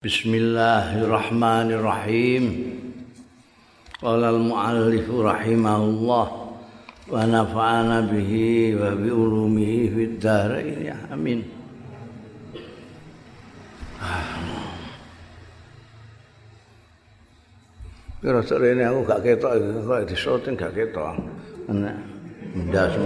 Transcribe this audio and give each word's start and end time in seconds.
Bismillahirrahmanirrahim. 0.00 2.72
Qala 4.00 4.32
al-muallif 4.32 5.04
rahimahullah 5.04 6.56
wa 7.04 7.20
nafa'ana 7.28 8.08
bihi 8.08 8.80
wa 8.80 8.96
bi 8.96 9.12
ulumihi 9.12 9.92
fid 9.92 10.16
dharain. 10.16 10.88
Amin. 11.12 11.44
Kira 18.24 18.40
ini 18.40 18.88
aku 18.88 19.04
gak 19.04 19.20
ketok, 19.20 19.84
kok 19.84 20.08
di 20.08 20.16
shooting 20.16 20.56
gak 20.56 20.80
ketok. 20.80 21.20
Enak, 21.68 22.00
mendas 22.56 22.96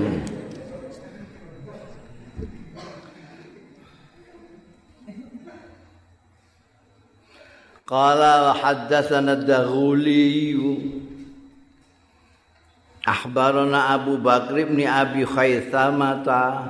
Qala 7.85 8.57
haddatsana 8.57 9.37
ad-Daghuli 9.37 10.65
Akhbarana 13.05 13.93
Abu 13.93 14.17
Bakr 14.17 14.57
ibn 14.65 14.81
Abi 14.89 15.29
Khaisamata 15.29 16.65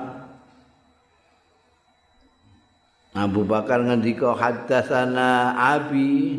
Abu 3.14 3.46
Bakar 3.46 3.86
ngendika 3.86 4.34
haddatsana 4.34 5.54
Abi 5.54 6.34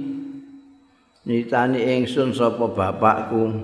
nitani 1.24 1.80
ingsun 1.80 2.36
sapa 2.36 2.68
bapakku? 2.68 3.64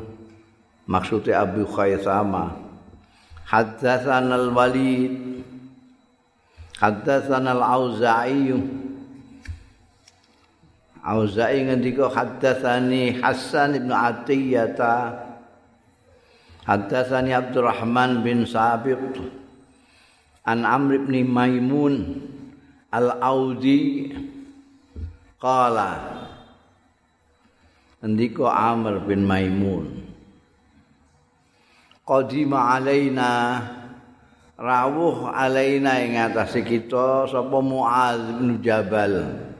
Maksude 0.88 1.36
Abu 1.36 1.68
Khaisama. 1.68 2.56
Haddatsana 3.44 4.40
al-Walid 4.40 5.44
haddatsana 6.80 7.52
al-Auza'i 7.52 8.56
Auza'i 11.02 11.66
ngendika 11.66 12.14
haddatsani 12.14 13.18
Hasan 13.26 13.74
bin 13.74 13.90
Atiyah 13.90 14.78
Haddatsani 16.62 17.34
Abdurrahman 17.34 18.22
bin 18.22 18.46
Sabiq. 18.46 19.18
An 20.46 20.62
Amr 20.62 21.02
bin 21.10 21.26
Maimun 21.26 22.22
Al-Audi. 22.94 24.14
Qala. 25.42 26.22
Ngendika 28.06 28.46
Amr 28.46 29.02
bin 29.02 29.26
Maimun 29.26 30.06
Qadima 32.06 32.78
alaina. 32.78 33.58
Rawuh 34.54 35.34
alaina 35.34 35.98
ing 36.06 36.22
atase 36.22 36.62
kita 36.62 37.26
sapa 37.26 37.58
Muaz 37.66 38.22
bin 38.38 38.62
Jabal 38.62 39.51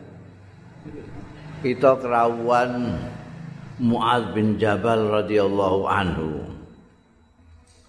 kita 1.62 2.02
kerawuan 2.02 2.98
Mu'ad 3.78 4.34
bin 4.34 4.58
Jabal 4.58 5.10
radhiyallahu 5.10 5.82
anhu. 5.86 6.42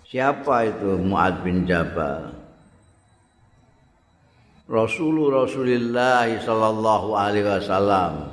Siapa 0.08 0.68
itu 0.68 1.00
Mu'ad 1.00 1.40
bin 1.40 1.64
Jabal? 1.64 2.36
Rasulullah 4.68 5.48
Rasulullah 5.48 6.28
sallallahu 6.28 7.08
alaihi 7.16 7.48
wasallam 7.48 8.28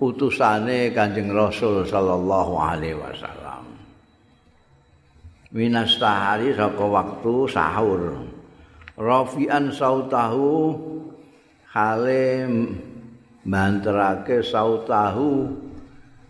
utusane 0.00 0.92
Kanjeng 0.92 1.32
Rasul 1.32 1.84
sallallahu 1.88 2.52
alaihi 2.56 2.96
wasallam. 3.00 3.64
Minas 5.54 5.96
tahari 6.00 6.52
saka 6.56 6.84
waktu 6.84 7.34
sahur. 7.52 8.28
Rafi'an 8.96 9.72
sautahu 9.72 10.76
halim 11.70 12.76
mantrake 13.44 14.40
sautahu 14.40 15.52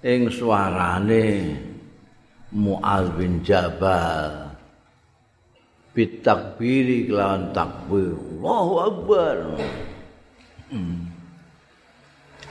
ing 0.02 0.28
suarane 0.28 1.58
Muaz 2.54 3.10
bin 3.18 3.42
Jabal. 3.42 4.54
Bitakbiri 5.94 7.10
kelawan 7.10 7.50
takbir. 7.54 8.14
Allahu 8.14 8.74
Akbar. 8.82 9.36
Hmm. 10.70 11.14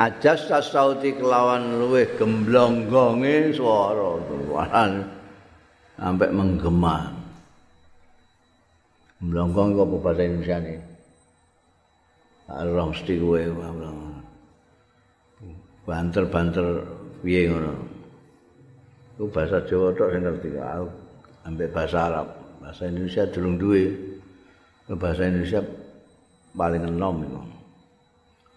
ajas 0.01 0.49
sauti 0.49 1.13
kelawan 1.13 1.77
luweh 1.77 2.17
gemblonggonge 2.17 3.53
suara 3.53 4.17
tuan 4.25 5.05
sampai 5.93 6.29
menggema 6.33 7.13
gemblonggong 9.21 9.77
apa 9.77 9.95
bahasa 10.01 10.21
Indonesia 10.25 10.57
nih 10.61 10.79
Rong 12.53 12.91
stikwe 12.91 13.49
banter-banter 15.83 16.87
piye 17.19 17.51
ngono. 17.51 17.73
Ku 19.19 19.29
bahasa 19.29 19.61
Jawa 19.67 19.93
tok 19.93 20.09
sing 20.15 20.23
ngerti 20.25 20.49
aku 20.57 20.87
ambek 21.45 21.71
bahasa 21.75 22.09
Arab. 22.09 22.27
Bahasa 22.63 22.87
Indonesia 22.87 23.23
durung 23.29 23.59
duwe. 23.59 23.91
Bahasa 24.89 25.27
Indonesia 25.27 25.61
paling 26.55 26.83
enom 26.87 27.15
iku. 27.23 27.41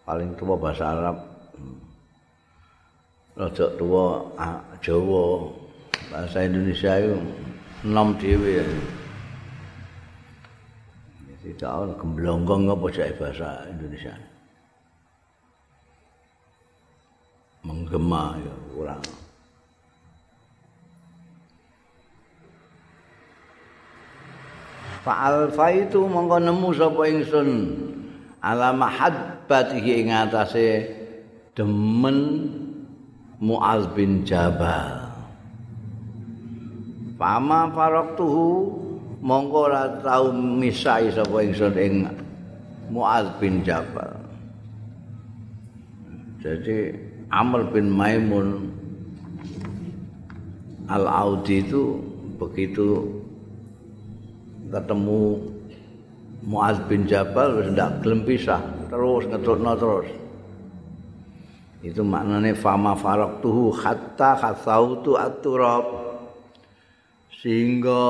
Paling 0.07 0.31
tua 0.39 0.55
bahasa 0.55 0.85
Arab. 0.95 1.17
Rada 3.37 3.67
tua 3.77 4.07
Jawa. 4.81 5.27
Bahasa 6.09 6.39
Indonesia 6.47 6.93
itu 7.03 7.19
enom 7.85 8.15
dhewe. 8.17 8.63
Jadi 11.27 11.51
tahu 11.59 11.95
gemblonggong 11.99 12.71
apa 12.71 12.87
bahasa 13.19 13.67
Indonesia. 13.71 14.15
Menggema 17.67 18.39
ya 18.39 18.55
kurang 18.71 19.03
Fa'al 25.07 25.55
faitu 25.55 26.03
mongko 26.03 26.43
nemu 26.43 26.69
sapa 26.75 27.03
ingsun 27.07 27.51
ala 28.43 28.75
mahabbatihi 28.75 30.03
ing 30.03 30.11
atase 30.11 30.83
demen 31.55 32.51
Muaz 33.39 33.87
bin 33.95 34.27
Jabal. 34.27 35.07
Fama 37.15 37.71
faraktuhu 37.71 38.67
mongko 39.23 39.59
ora 39.71 39.87
tau 40.03 40.35
misai 40.35 41.07
sapa 41.15 41.39
ingsun 41.39 41.75
ing 41.79 41.95
Muaz 42.91 43.31
bin 43.39 43.63
Jabal. 43.63 44.11
Jadi 46.43 47.06
Amr 47.31 47.67
bin 47.75 47.91
Maimun 47.91 48.71
Al-Audi 50.87 51.67
itu 51.67 51.99
begitu 52.39 53.11
ketemu 54.71 55.41
Muaz 56.47 56.79
bin 56.87 57.11
Jabal 57.11 57.59
wis 57.59 57.75
ndak 57.75 58.07
gelem 58.07 58.23
pisah. 58.23 58.63
Terus 58.87 59.27
ngetutno 59.27 59.75
terus. 59.75 60.09
Itu 61.83 62.07
maknanya 62.07 62.55
fama 62.55 62.95
faraktuhu 62.95 63.75
hatta 63.75 64.39
khasautu 64.39 65.19
at-turab. 65.19 65.85
Sehingga 67.43 68.07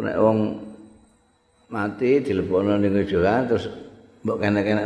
nek 0.00 0.16
wong 0.16 0.69
mati 1.70 2.18
dilepono 2.18 2.74
ning 2.76 3.06
jogan 3.06 3.46
terus 3.46 3.70
mbok 4.26 4.42
kene-kene 4.42 4.84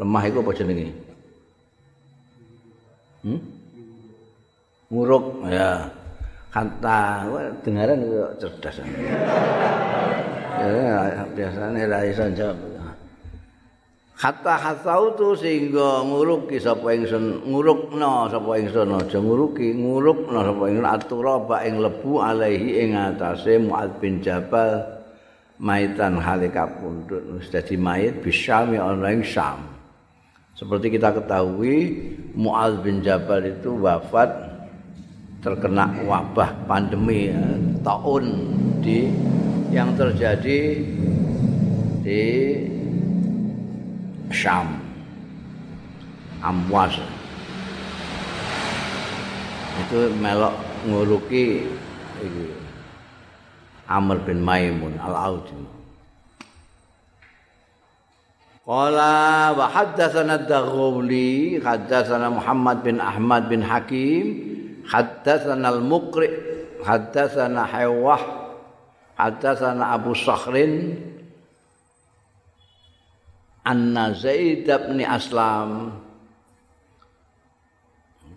lemah 0.00 0.22
iku 0.24 0.40
apa 0.40 0.50
jenenge? 0.56 0.88
Hmm? 3.22 3.40
Muruk 4.88 5.44
ya. 5.52 5.92
Kata 6.48 7.28
dengaran 7.60 8.08
kok 8.08 8.32
cerdas. 8.40 8.80
ya 10.64 11.28
biasanya 11.36 11.84
ra 11.84 12.00
iso 12.08 12.24
jawab. 12.32 12.56
Kata 14.18 14.58
hasau 14.58 15.14
sehingga 15.38 16.02
nguruki 16.02 16.58
sapa 16.58 16.90
ingsun 16.90 17.46
ngurukna 17.46 18.26
sapa 18.26 18.58
ingsun 18.58 18.98
aja 18.98 19.22
nguruki 19.22 19.78
ngurukna 19.78 20.42
sapa 20.42 20.64
ingsun 20.66 20.88
aturaba 20.90 21.62
ing 21.62 21.78
lebu 21.78 22.18
alaihi 22.18 22.82
ing 22.82 22.98
atase 22.98 23.62
Muad 23.62 24.02
bin 24.02 24.18
Jabal 24.18 24.97
maitan 25.58 26.22
halika 26.22 26.70
pundut 26.78 27.22
wis 27.34 27.50
dadi 27.50 27.74
mayit 27.74 28.22
bisyami 28.22 28.78
ana 28.78 29.10
Syam. 29.26 29.58
Seperti 30.54 30.98
kita 30.98 31.14
ketahui 31.14 31.94
Muaz 32.34 32.78
bin 32.82 32.98
Jabal 33.02 33.46
itu 33.46 33.78
wafat 33.78 34.30
terkena 35.38 35.86
wabah 36.02 36.50
pandemi 36.66 37.30
tahun 37.86 38.24
di 38.82 39.06
yang 39.70 39.94
terjadi 39.94 40.82
di 42.02 42.22
Syam. 44.34 44.78
Amwas. 46.38 46.94
Itu 49.78 50.10
melok 50.18 50.54
nguruki 50.86 51.66
iki 52.18 52.67
Amr 53.88 54.20
bin 54.22 54.44
Maimun 54.44 55.00
al-Audi. 55.00 55.56
Qala 58.68 59.56
wa 59.56 59.64
haddatsana 59.64 60.44
Daghuli, 60.44 61.56
haddatsana 61.56 62.28
Muhammad 62.28 62.84
bin 62.84 63.00
Ahmad 63.00 63.48
bin 63.48 63.64
Hakim, 63.64 64.24
haddatsana 64.84 65.72
Al-Muqri, 65.72 66.28
haddatsana 66.84 67.64
Haywah, 67.64 68.38
haddatsana 69.18 69.98
Abu 69.98 70.14
Sakhrin 70.14 70.94
Anna 73.66 74.14
Zaid 74.14 74.64
bin 74.64 75.02
Aslam 75.02 75.92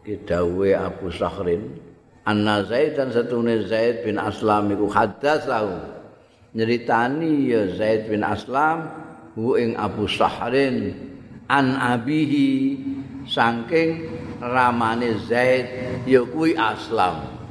Kidawe 0.02 0.70
Abu 0.74 1.14
Sakhrin 1.14 1.78
Anna 2.22 2.62
Zaid 2.66 2.94
dan 2.98 3.10
satune 3.10 3.66
Zaid 3.66 4.06
bin 4.06 4.22
Aslam 4.22 4.70
iku 4.74 4.86
haddatsahu 4.90 5.74
nyeritani 6.54 7.50
ya 7.50 7.66
Zaid 7.74 8.12
bin 8.12 8.22
Aslam 8.22 8.86
hu 9.34 9.58
ing 9.58 9.74
Abu 9.74 10.06
Sahrin 10.06 10.94
an 11.50 11.76
abihi 11.82 12.78
saking 13.26 14.06
ramane 14.38 15.18
Zaid 15.26 15.66
ya 16.06 16.22
kuwi 16.22 16.54
Aslam 16.54 17.42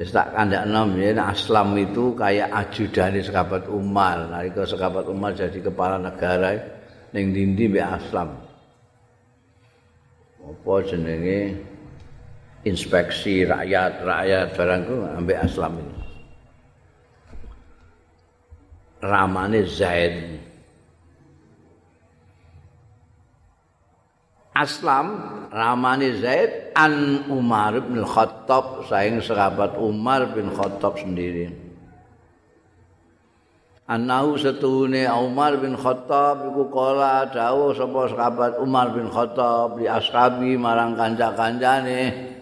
Wis 0.00 0.16
tak 0.16 0.32
kandakno 0.32 0.96
yen 0.96 1.20
Aslam 1.20 1.76
itu 1.76 2.16
kayak 2.16 2.48
ajudane 2.48 3.20
sekabat 3.20 3.68
Umar. 3.68 4.32
Nalika 4.32 4.64
sekabat 4.64 5.04
Umar 5.04 5.36
jadi 5.36 5.60
kepala 5.60 6.00
negara 6.00 6.56
ning 7.12 7.36
dindi 7.36 7.68
mbek 7.68 7.84
Aslam. 7.84 8.32
Apa 10.40 10.72
jenenge 10.88 11.52
inspeksi 12.64 13.48
rakyat 13.48 14.04
rakyat 14.04 14.46
barangku 14.52 14.96
ambek 15.16 15.38
Aslam 15.40 15.80
ini. 15.80 16.00
ramane 19.02 19.64
Zaid. 19.64 20.40
Aslam 24.52 25.06
ramane 25.48 26.20
Zaid 26.20 26.76
an 26.76 27.24
Umar 27.32 27.80
bin 27.80 28.04
Khattab 28.04 28.84
saing 28.92 29.24
sahabat 29.24 29.80
Umar 29.80 30.36
bin 30.36 30.52
Khattab 30.52 31.00
sendiri. 31.00 31.48
Anahu 33.90 34.38
setuhune 34.38 35.08
Umar 35.10 35.58
bin 35.58 35.74
Khattab 35.74 36.46
iku 36.52 36.70
kala 36.70 37.26
dawuh 37.26 37.74
sapa 37.74 38.06
sahabat 38.12 38.52
Umar 38.62 38.94
bin 38.94 39.10
Khattab 39.10 39.82
di 39.82 39.90
ashabi 39.90 40.54
marang 40.54 40.94
kanca-kancane 40.94 42.38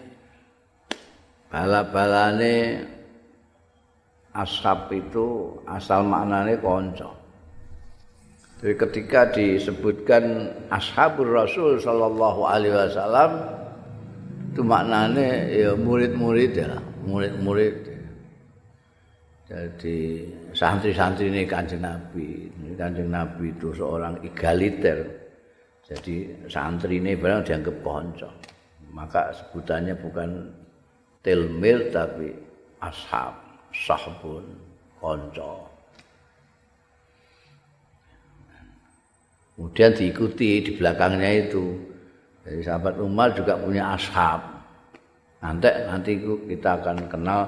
bala-balane 1.49 2.85
ashab 4.33 4.93
itu 4.93 5.57
asal 5.65 6.05
maknanya 6.05 6.55
konco. 6.61 7.09
Jadi 8.59 8.75
ketika 8.75 9.21
disebutkan 9.31 10.51
ashabur 10.69 11.31
Rasul 11.31 11.79
Shallallahu 11.79 12.41
Alaihi 12.43 12.75
Wasallam 12.75 13.31
itu 14.51 14.61
maknanya 14.61 15.47
ya 15.47 15.71
murid-murid 15.79 16.51
ya, 16.53 16.77
murid-murid. 17.07 17.75
Jadi 19.49 20.29
santri-santri 20.53 21.33
ini 21.33 21.47
kanjeng 21.47 21.81
Nabi, 21.81 22.51
kanjeng 22.77 23.09
Nabi 23.09 23.49
itu 23.49 23.73
seorang 23.73 24.21
egaliter. 24.21 25.07
Jadi 25.89 26.45
santri 26.45 27.01
ini 27.01 27.17
barang 27.17 27.41
dianggap 27.47 27.75
konco. 27.81 28.29
Maka 28.93 29.33
sebutannya 29.33 29.97
bukan 29.97 30.29
tilmil 31.23 31.91
tapi 31.91 32.31
ashab. 32.79 33.35
sahbun 33.69 34.43
konco. 34.97 35.69
Kemudian 39.53 39.91
diikuti 39.93 40.63
di 40.63 40.71
belakangnya 40.73 41.47
itu. 41.47 41.77
Jadi 42.47 42.63
sahabat 42.63 42.95
Umar 42.97 43.35
juga 43.35 43.59
punya 43.59 43.93
ashab. 43.93 44.41
Nanti 45.43 45.69
nanti 45.85 46.11
kita 46.49 46.81
akan 46.81 47.11
kenal 47.11 47.45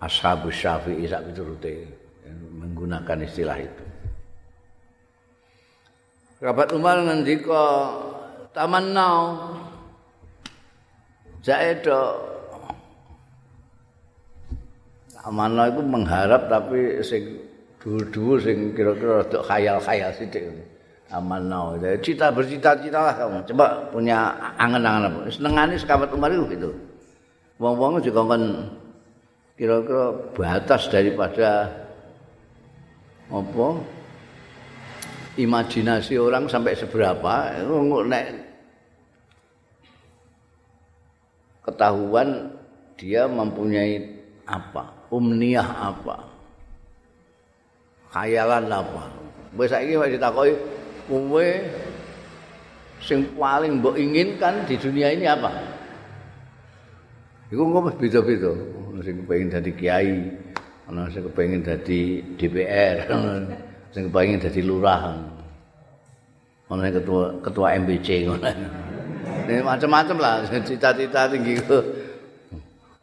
ashab 0.00 0.46
syafi'i 0.48 1.04
sak 1.04 1.28
rute. 1.36 1.90
Menggunakan 2.56 3.26
istilah 3.26 3.58
itu. 3.60 3.84
Sahabat 6.40 6.72
Umar 6.72 7.04
ngendika 7.04 7.66
tamannau 8.56 9.52
Zaido 11.44 12.33
Amanah 15.24 15.72
itu 15.72 15.80
mengharap 15.80 16.52
tapi 16.52 17.00
sing 17.00 17.40
dhuwur-dhuwur 17.80 18.44
sing 18.44 18.76
kira-kira 18.76 19.24
rada 19.24 19.38
khayal-khayal 19.40 20.12
sithik. 20.12 20.44
Amanah. 21.08 21.80
Jadi 21.80 21.98
cita 22.04 22.28
bercita-cita 22.28 22.98
lah 23.00 23.14
kamu. 23.16 23.40
Coba 23.52 23.88
punya 23.88 24.36
angen-angen 24.60 25.08
apa. 25.08 25.18
Senengane 25.32 25.80
sekabat 25.80 26.12
Umar 26.12 26.28
itu 26.32 26.44
gitu. 26.52 26.70
Wong-wong 27.56 28.02
juga 28.04 28.36
kan 28.36 28.42
kira-kira 29.54 30.12
batas 30.34 30.90
daripada 30.90 31.70
apa 33.30 33.66
imajinasi 35.38 36.14
orang 36.18 36.46
sampai 36.46 36.78
seberapa 36.78 37.54
nek 38.06 38.26
ketahuan 41.66 42.54
dia 42.94 43.26
mempunyai 43.26 44.02
apa 44.46 44.93
umniyah 45.14 45.94
apa? 45.94 46.16
Khayalan 48.10 48.66
apa? 48.66 49.02
Wis 49.54 49.70
saiki 49.70 49.94
wis 49.94 50.18
ditakoki 50.18 50.54
kowe 51.06 51.46
sing 52.98 53.22
paling 53.38 53.78
mbok 53.78 53.94
inginkan 53.94 54.66
di 54.66 54.74
dunia 54.74 55.14
ini 55.14 55.30
apa? 55.30 55.50
Iku 57.54 57.62
ngopo 57.62 57.94
beda-beda. 57.94 58.50
Sing 59.04 59.20
kepengin 59.22 59.50
dadi 59.52 59.70
kiai 59.74 60.16
ana 60.88 61.10
sing 61.10 61.26
kepengin 61.28 61.60
dadi 61.60 62.22
DPR 62.38 63.10
sing 63.94 64.08
kepengin 64.08 64.38
dadi 64.40 64.60
lurah 64.62 65.12
ana 66.70 66.88
ketua 66.90 67.36
ketua 67.44 67.76
MBC 67.78 68.08
ngono. 68.26 68.48
Macam-macam 69.44 70.16
lah 70.18 70.34
cita-cita 70.68 71.28
tinggi 71.28 71.60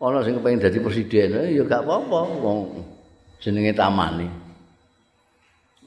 ana 0.01 0.25
sing 0.25 0.33
kepengin 0.41 0.57
dadi 0.57 0.81
presiden 0.81 1.53
ya 1.53 1.61
gak 1.61 1.85
apa-apa 1.85 2.19
wong 2.41 2.81
jenenge 3.37 3.77
tamani. 3.77 4.25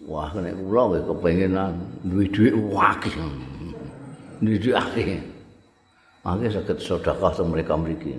Wah 0.07 0.31
nek 0.31 0.55
kula 0.55 0.83
nggih 0.87 1.03
kepengin 1.11 1.59
duwe 2.07 2.25
dhuwit 2.31 2.79
akeh 2.79 3.15
dhuwit 4.39 4.65
akeh. 4.71 5.19
Mangke 6.23 6.49
saged 6.49 6.79
sedekah 6.79 7.33
teng 7.35 7.51
mereka 7.51 7.75
mriki. 7.75 8.17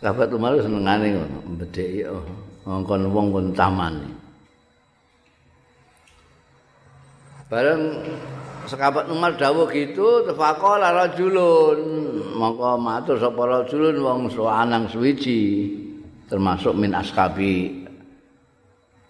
Sahabat 0.00 0.32
Umar 0.32 0.56
senengane 0.56 1.12
ngono, 1.12 1.38
mbedheki 1.54 2.08
oh, 2.08 2.24
ngongkon 2.64 3.12
wong 3.12 3.26
kon 3.36 3.46
tamani. 3.52 4.08
Bareng 7.52 8.00
sekabat 8.70 9.10
Umar 9.10 9.34
dawuh 9.34 9.66
gitu 9.74 10.22
tafaqala 10.30 10.94
rajulun. 10.94 11.80
Mongko 12.38 12.78
matur 12.78 13.18
sapa 13.18 13.42
rajulun 13.42 13.98
wong 13.98 14.20
soanang 14.30 14.86
suwiji 14.86 15.74
termasuk 16.30 16.78
min 16.78 16.94
askabi 16.94 17.82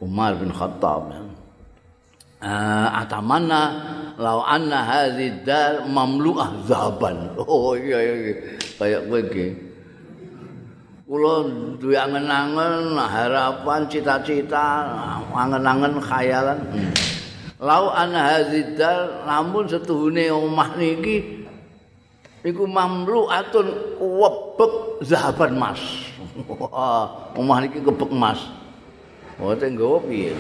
Umar 0.01 0.41
bin 0.41 0.49
Khattab. 0.49 1.13
Uh, 2.41 2.89
atamanna 3.05 3.63
lau 4.17 4.41
anna 4.41 4.81
hadhi 4.81 5.45
dar 5.45 5.85
mamlu'ah 5.85 6.65
zaban 6.65 7.37
oh 7.37 7.77
iya 7.77 8.01
iya 8.01 8.33
kayak 8.81 9.13
kowe 9.13 9.21
iki. 9.21 9.49
Kula 11.05 11.45
duwe 11.77 12.01
angen-angen 12.01 12.97
harapan 12.97 13.85
cita-cita 13.93 14.89
angen-angen 15.37 16.01
khayalan. 16.01 16.59
hmm. 16.73 17.20
Lau 17.61 17.93
ana 17.93 18.41
hadzidal 18.41 19.29
namun 19.29 19.69
setuhune 19.69 20.33
omah 20.33 20.81
niki 20.81 21.45
iku 22.41 22.65
mamluatun 22.65 23.69
webek 24.01 25.05
zahaban 25.05 25.61
mas 25.61 25.81
omah 27.37 27.61
niki 27.61 27.85
kebek 27.85 28.11
mas 28.17 28.41
oh 29.37 29.53
tenggo 29.53 30.01
piye 30.09 30.33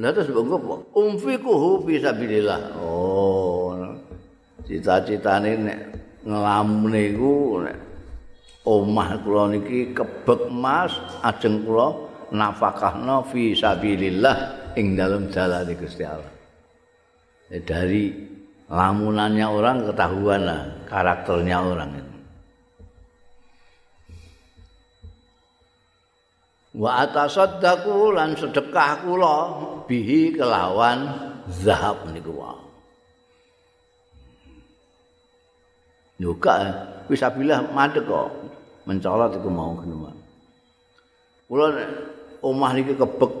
Lah 0.00 0.08
terus 0.08 0.32
mbok 0.32 0.88
umfiku 0.96 1.84
fi 1.84 2.00
sabilillah. 2.00 2.80
Oh. 2.80 3.76
Cita-citane 4.64 5.52
nek 5.60 5.78
ngelamune 6.24 7.00
iku 7.12 7.60
nek 7.60 7.76
omah 8.64 9.20
kula 9.20 9.52
niki 9.52 9.92
kebek 9.92 10.48
mas 10.48 10.96
ajeng 11.20 11.68
kula 11.68 12.11
nafakahna 12.32 13.22
fi 13.28 13.52
sabilillah 13.52 14.72
ing 14.74 14.96
dalam 14.96 15.28
jalan 15.28 15.68
Gusti 15.76 16.02
Allah. 16.02 16.32
Ya, 17.52 17.60
dari 17.60 18.10
lamunannya 18.72 19.46
orang 19.46 19.84
ketahuan 19.92 20.40
lah 20.48 20.60
karakternya 20.88 21.60
orang 21.60 21.90
itu. 22.00 22.12
wa 26.72 27.04
atasaddaqu 27.04 28.16
lan 28.16 28.32
sedekah 28.32 29.04
kula 29.04 29.36
bihi 29.84 30.32
kelawan 30.32 31.04
zahab 31.52 32.00
niku 32.08 32.32
wae 32.32 32.60
Juga 36.22 36.54
bisa 37.10 37.34
bilah 37.34 37.66
madek 37.74 38.06
kok 38.06 38.30
mencolot 38.86 39.34
iku 39.42 39.50
mau 39.50 39.74
geneman. 39.74 40.14
Kula 41.50 41.74
omah 42.42 42.74
niki 42.74 42.98
kebek 42.98 43.32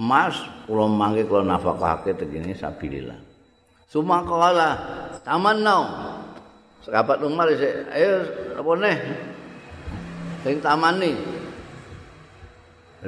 emas, 0.00 0.40
kula 0.64 0.88
mangke 0.88 1.28
kula 1.28 1.44
nafkahake 1.44 2.16
tegene 2.16 2.56
sabilillah. 2.56 3.16
Sumakala 3.86 4.70
taman 5.22 5.62
nau. 5.62 5.84
Sekabat 6.82 7.18
Umar 7.22 7.50
sik, 7.54 7.90
ayo 7.90 8.22
apa 8.56 8.72
neh? 8.78 8.96
Sing 10.46 10.56
taman 10.62 11.02
nih. 11.02 11.16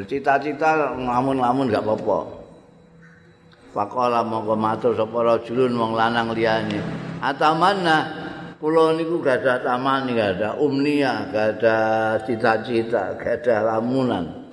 Cita-cita 0.06 0.94
ngamun-ngamun 0.94 1.70
gak 1.74 1.82
apa-apa. 1.82 2.18
Pakola 3.74 4.22
mongko 4.22 4.54
matur 4.54 4.92
sapa 4.94 5.18
rajulun 5.22 5.74
wong 5.74 5.92
lanang 5.94 6.34
liyane. 6.34 6.78
Atamanna 7.22 8.28
kula 8.58 8.98
niku 8.98 9.22
gak 9.22 9.46
ada 9.46 9.62
taman 9.62 10.10
gak 10.10 10.38
ada 10.38 10.58
umnia 10.58 11.30
gak 11.30 11.62
ada 11.62 11.76
cita-cita 12.26 13.14
gak 13.14 13.46
ada 13.46 13.74
lamunan 13.74 14.47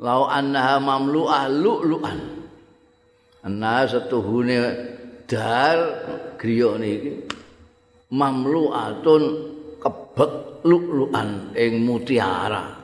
lau 0.00 0.28
annaha 0.28 0.80
mamlu'ah 0.80 1.48
lu'lu'an. 1.52 2.20
Anna 3.46 3.86
setuhune 3.86 4.58
dar 5.30 5.78
griya 6.34 6.74
niki 6.80 7.22
mamlu'atun 8.10 9.22
kebek 9.78 10.64
lu'lu'an 10.66 11.54
ing 11.54 11.86
mutiara. 11.86 12.74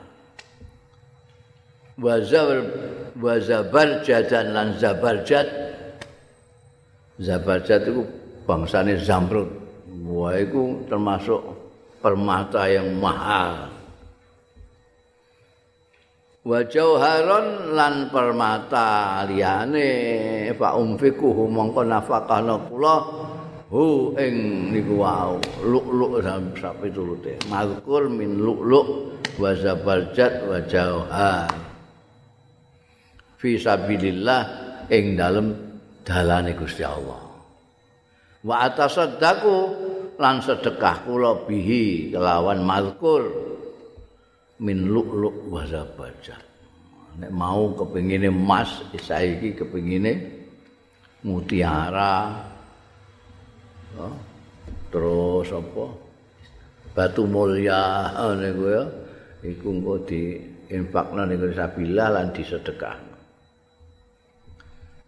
Wa 1.99 2.17
zabar 3.41 3.89
jadan 4.01 4.45
lan 4.55 4.67
zabarjat. 4.79 5.47
Zabarjat 7.21 7.81
itu 7.85 8.01
bangsane 8.47 8.97
zamrud. 8.97 9.49
Wah, 10.03 10.33
itu 10.35 10.83
termasuk 10.89 11.39
permata 12.01 12.65
yang 12.67 12.97
mahal. 12.97 13.72
Wa 16.43 16.59
jauharon 16.67 17.71
lan 17.71 18.11
permata 18.11 19.23
liyane. 19.31 20.51
Fa 20.59 20.75
umfiku 20.75 21.47
mongko 21.47 21.87
nafakana 21.87 22.59
kula 22.67 22.95
hu 23.71 24.11
ing 24.19 24.67
niku 24.75 24.99
wau. 24.99 25.39
Luk-luk 25.63 26.19
sampe 26.59 26.91
turute 26.91 27.39
mazkur 27.47 28.11
min 28.11 28.43
luk-luk 28.43 29.15
wa 29.39 29.55
zabaljat 29.55 30.43
wa 30.43 30.59
jauhar 30.67 31.47
fi 33.39 33.55
sabilillah 33.55 34.41
ing 34.91 35.15
dalem 35.15 35.55
dalane 36.03 36.51
Gusti 36.59 36.83
Allah. 36.83 37.23
Wa 38.43 38.67
atasaddaqu 38.67 39.55
lan 40.19 40.43
sedekah 40.43 41.07
kula 41.07 41.47
bihi 41.47 42.11
kelawan 42.11 42.67
mazkur 42.67 43.52
min 44.63 44.87
lu'lu' 44.87 45.51
wa 45.51 45.67
zabajat 45.67 46.39
nek 47.19 47.31
mau 47.35 47.75
kepengine 47.75 48.31
emas 48.31 48.81
saiki 48.95 49.53
kepengine 49.53 50.23
mutiara 51.27 52.31
oh, 53.99 54.15
terus 54.89 55.51
apa 55.51 55.85
batu 56.95 57.27
mulia 57.27 58.09
niku 58.39 58.63
ya 58.71 58.83
iku 59.43 59.67
engko 59.75 59.95
di 60.07 60.39
infakna 60.71 61.27
niku 61.27 61.51
lan 61.51 62.31
disedekah 62.31 63.13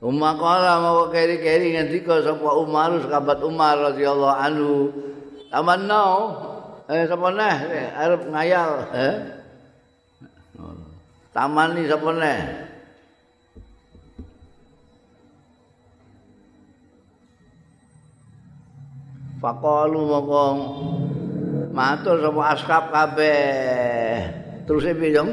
Umma 0.06 0.38
kala 0.38 0.86
mau 0.86 1.10
keri-keri 1.10 1.74
ngendika 1.74 2.22
sapa 2.22 2.52
Umar 2.62 3.00
sahabat 3.02 3.42
Umar 3.42 3.80
radhiyallahu 3.90 4.38
anhu. 4.38 4.74
Tamanno 5.50 6.06
eh 6.86 7.10
sapa 7.10 7.34
neh 7.34 7.58
arep 7.96 8.22
ngayal 8.30 8.72
eh. 8.94 9.35
Taman 11.36 11.76
ni 11.76 11.84
sapa 11.84 12.16
neh? 12.16 12.40
Faqalu 19.44 20.00
moko 20.00 20.44
matur 21.76 22.24
sapa 22.24 22.42
askap 22.56 22.84
kabeh. 22.88 24.32
Terus 24.64 24.88
piye, 24.96 25.12
Jong? 25.12 25.32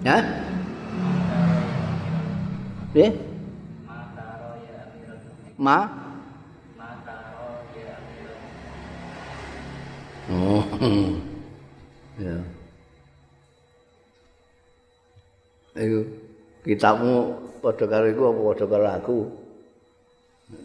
Ya? 0.00 0.16
Nggih. 2.96 3.12
Ma 5.60 6.08
Oh. 10.26 10.64
ya. 12.18 12.55
Iku 15.76 16.00
kitabmu 16.64 17.14
padha 17.60 17.84
karo 17.84 18.06
iku 18.08 18.22
apa 18.32 18.40
padha 18.50 18.66
karo 18.66 18.86
aku? 18.88 19.18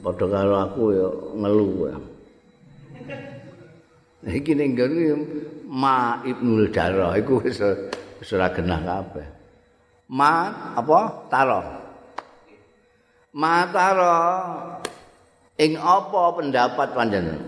Padha 0.02 0.26
karo 0.32 0.54
aku 0.58 0.82
ya 0.96 1.08
ngelu. 1.36 1.70
Iki 4.22 4.52
ning 4.56 4.72
Ma 5.72 6.20
Ibnul 6.24 6.68
Jarrah 6.72 7.16
iku 7.20 7.40
wis 7.44 7.60
wis 8.20 8.32
ora 8.36 8.52
genah 8.52 8.82
kabeh. 8.84 9.28
Ma 10.12 10.52
apa? 10.76 11.00
Taroh. 11.32 11.82
matara 13.32 14.20
ing 15.56 15.80
apa 15.80 16.22
pendapat 16.36 16.88
panjenengan 16.92 17.40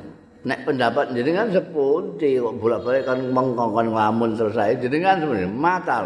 nek 0.44 0.60
pendapat 0.68 1.12
jenengan 1.16 1.52
sepundi 1.52 2.40
kok 2.40 2.56
bolak-balik 2.60 3.04
kan 3.08 3.20
mengkon 3.32 3.92
nglamun 3.92 4.36
terus 4.36 4.60
ae 4.60 4.76
jenengan 4.80 5.20
sebenarnya 5.24 5.52
matal 5.52 6.06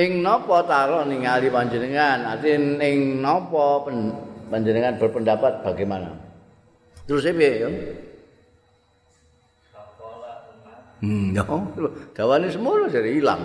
ing 0.00 0.24
napa 0.24 0.64
taro 0.64 1.04
ningali 1.04 1.52
panjenengan 1.52 2.24
artine 2.24 2.80
ing 2.80 3.20
napa 3.20 3.84
panjenengan 4.48 4.96
berpendapat 4.96 5.60
bagaimana 5.60 6.08
terus 7.04 7.28
piye 7.28 7.52
ya 7.60 7.70
Hmm, 11.00 11.32
no. 11.32 11.64
Dawane 12.12 12.52
semono 12.52 12.84
jadi 12.92 13.08
hilang. 13.16 13.40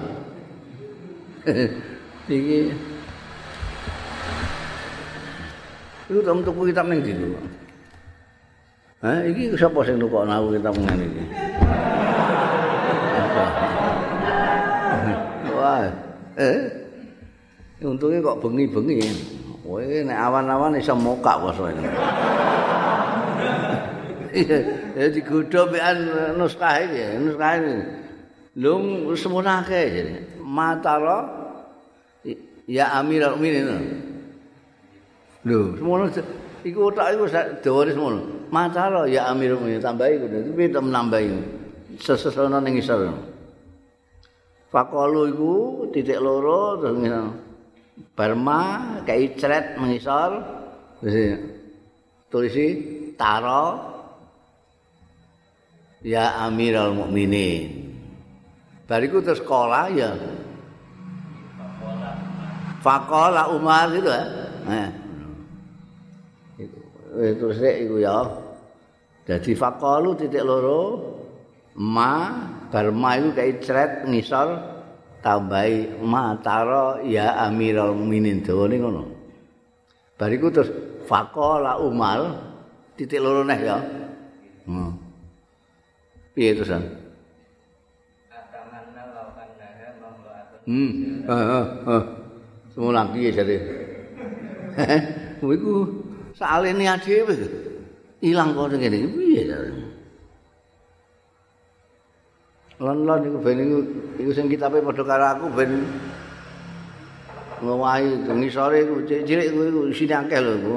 Iki 2.28 2.60
Iku 6.06 6.22
tak 6.22 6.38
tuku 6.46 6.62
kitab 6.70 6.86
ning 6.86 7.02
ndi 7.02 7.18
lho. 7.18 7.34
Ha, 9.02 9.26
iki 9.26 9.58
sapa 9.58 9.82
sing 9.82 9.98
nukok 9.98 10.22
aku 10.30 10.54
kitab 10.54 10.78
ngene 10.78 11.06
iki? 11.10 11.24
Eh. 16.36 16.60
Untunge 17.84 18.20
kok 18.24 18.40
bengi-bengi. 18.44 19.00
Kowe 19.66 19.82
nek 19.82 20.20
awan-awan 20.20 20.78
iso 20.78 20.94
mokak 20.94 21.42
poso 21.42 21.68
ini. 21.74 21.84
Ya 24.96 25.10
digodho 25.10 25.68
mbekan 25.72 25.98
nuskah 26.38 26.86
iki, 26.86 27.18
nuskah 27.24 27.58
iki. 27.60 27.76
Lung 28.56 29.12
semono 29.20 29.52
akeh 29.52 30.22
Matara 30.40 31.28
ya 32.70 32.96
Amirul 32.96 33.36
Mukminin. 33.36 33.68
Lho, 35.44 35.76
semono 35.82 36.08
iku 36.64 36.80
otak 36.94 37.18
iku 37.18 37.26
dawane 37.66 37.92
semono. 37.92 38.20
Macara 38.54 39.10
ya 39.10 39.28
Amirul 39.28 39.60
Mukminin 39.60 39.82
tambahi 39.84 40.22
kudu 40.22 40.56
piye 40.56 40.72
to 40.72 40.80
nambahi. 40.80 41.28
Ning 42.64 42.76
isor. 42.80 43.35
Faqalu 44.76 45.32
iku 45.32 45.56
titik 45.96 46.20
loro 46.20 46.76
terus 46.84 47.00
Barma 48.12 49.00
kayak 49.08 49.40
cret 49.40 49.66
mengisor 49.80 50.44
terus 51.00 51.40
tulisi 52.28 52.68
taro 53.16 53.96
ya 56.04 56.44
Amirul 56.44 56.92
Mukminin. 56.92 57.96
Bariku 58.84 59.24
terus 59.24 59.40
sekolah 59.40 59.88
ya. 59.96 60.12
Fakola 62.84 63.56
Umar 63.56 63.90
gitu 63.96 64.12
ya. 64.12 64.26
Eh. 64.76 64.90
terus 67.40 67.64
rek 67.64 67.88
iku 67.88 68.04
ya. 68.04 68.28
Dadi 69.24 69.56
faqalu 69.56 70.20
titik 70.20 70.44
loro 70.44 70.84
ma 71.80 72.44
bar 72.76 72.92
ma 72.92 73.16
iku 73.16 73.32
kae 73.32 73.56
cret 73.64 74.04
ngisor 74.04 74.60
tambahi 75.24 75.96
ma 76.04 76.36
taro 76.44 77.00
ya 77.08 77.40
amirul 77.48 77.96
mukminin 77.96 78.44
dawane 78.44 78.76
ngono. 78.76 79.04
Bariku 80.20 80.52
terus 80.52 80.76
faqala 81.08 81.80
umal 81.80 82.36
titik 83.00 83.24
loro 83.24 83.48
neh 83.48 83.60
ya. 83.64 83.80
Hmm. 84.68 84.92
Piye 86.36 86.52
terus? 86.52 86.76
Hmm. 90.68 90.92
Heeh. 91.32 92.04
Semula 92.76 93.08
piye 93.08 93.32
jare? 93.32 93.58
Iku 95.40 95.72
salene 96.36 96.92
dhewe. 97.00 97.36
Ilang 98.20 98.52
kok 98.52 98.68
ngene 98.76 98.98
iki 99.00 99.10
piye 99.16 99.44
jare? 99.48 99.85
Lan-lan 102.76 103.24
iku 103.24 103.38
ben 103.40 103.58
iku 103.64 103.78
iku 104.20 104.32
sing 104.36 104.52
kitabe 104.52 104.84
padha 104.84 105.04
karo 105.08 105.26
aku 105.32 105.46
ben 105.56 105.72
ngowahi 107.64 108.28
ngisore 108.28 108.84
iku 108.84 108.96
cilik 109.08 109.48
iku 109.48 109.88
isine 109.88 110.16
akeh 110.20 110.40
lho 110.44 110.52
iku. 110.60 110.76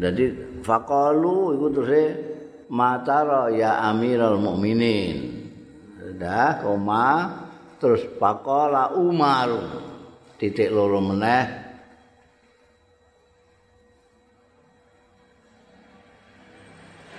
Dadi 0.00 0.24
faqalu 0.66 1.54
iku 1.54 1.66
terus 1.70 1.92
matara 2.66 3.54
ya 3.54 3.86
amiral 3.86 4.42
mukminin. 4.42 5.38
Dah 6.18 6.58
koma 6.58 7.30
terus 7.78 8.02
faqala 8.18 8.98
Umar 8.98 9.48
titik 10.36 10.74
loro 10.74 10.98
meneh 10.98 11.70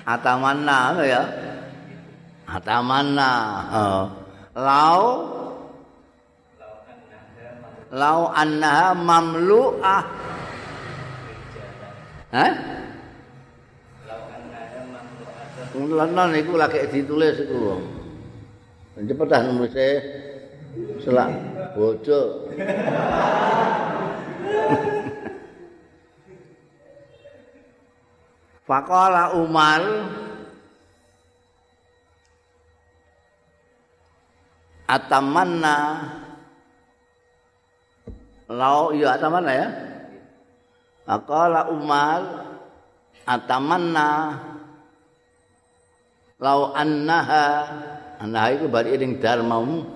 Atamanna 0.02 0.98
ya. 1.06 1.22
Atamanna. 2.52 3.32
Lau 4.52 5.04
Lau 7.92 8.32
annaha 8.32 8.96
mamlu'ah. 8.96 10.04
Hah? 12.32 12.52
Lan 15.76 16.32
iku 16.40 16.56
lagi 16.56 16.88
ditulis 16.88 17.36
iku. 17.44 17.84
Cepetan 18.96 19.52
nulis 19.52 19.76
selak 21.04 21.36
bojo. 21.76 22.48
Faqala 28.72 29.36
Umar 29.36 29.84
atamanna. 34.92 35.78
Lau 38.52 38.92
ya 38.92 39.16
atamanna 39.16 39.52
ya. 39.56 39.68
Faqala 41.08 41.72
Umar 41.72 42.22
atamanna. 43.24 44.10
Lau 46.44 46.76
annaha. 46.76 47.48
Annaha 48.20 48.48
itu 48.54 48.68
bari 48.68 49.00
ing 49.00 49.24
darmamu 49.24 49.88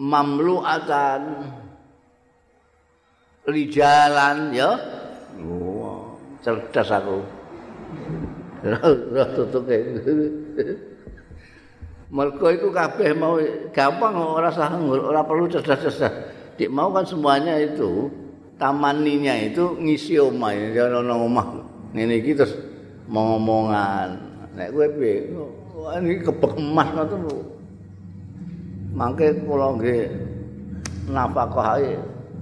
mamlu'atan. 0.00 1.52
Rijalan 3.48 4.52
ya. 4.52 4.70
Oh, 5.40 6.18
cerdas 6.42 6.92
aku 6.92 7.38
Roh 8.64 9.28
tutuke. 9.36 9.78
Mergo 12.08 12.48
iku 12.48 12.72
kabeh 12.72 13.12
mau 13.12 13.36
gampang 13.70 14.16
ora 14.16 14.48
usah 14.48 14.72
ora 14.80 15.20
perlu 15.22 15.44
cerdas-cerdas. 15.46 16.08
Dik 16.56 16.72
mau 16.72 16.90
kan 16.90 17.04
semuanya 17.04 17.54
itu 17.60 18.08
tamaninya 18.58 19.36
itu 19.38 19.76
ngisi 19.78 20.18
omah 20.18 20.50
ya 20.56 20.88
ana 20.88 21.14
omah. 21.14 21.46
Ngene 21.94 22.18
iki 22.18 22.32
terus 22.34 22.56
ngomongan. 23.06 24.18
Nek 24.56 24.74
kowe 24.74 24.88
piye? 24.98 25.30
Wah 25.78 26.00
ini 26.02 26.18
kebek 26.18 26.58
emas 26.58 26.88
ngoten 26.96 27.18
lho. 27.28 27.38
Mangke 28.96 29.30
kula 29.46 29.78
nggih 29.78 30.10
nafkah 31.14 31.78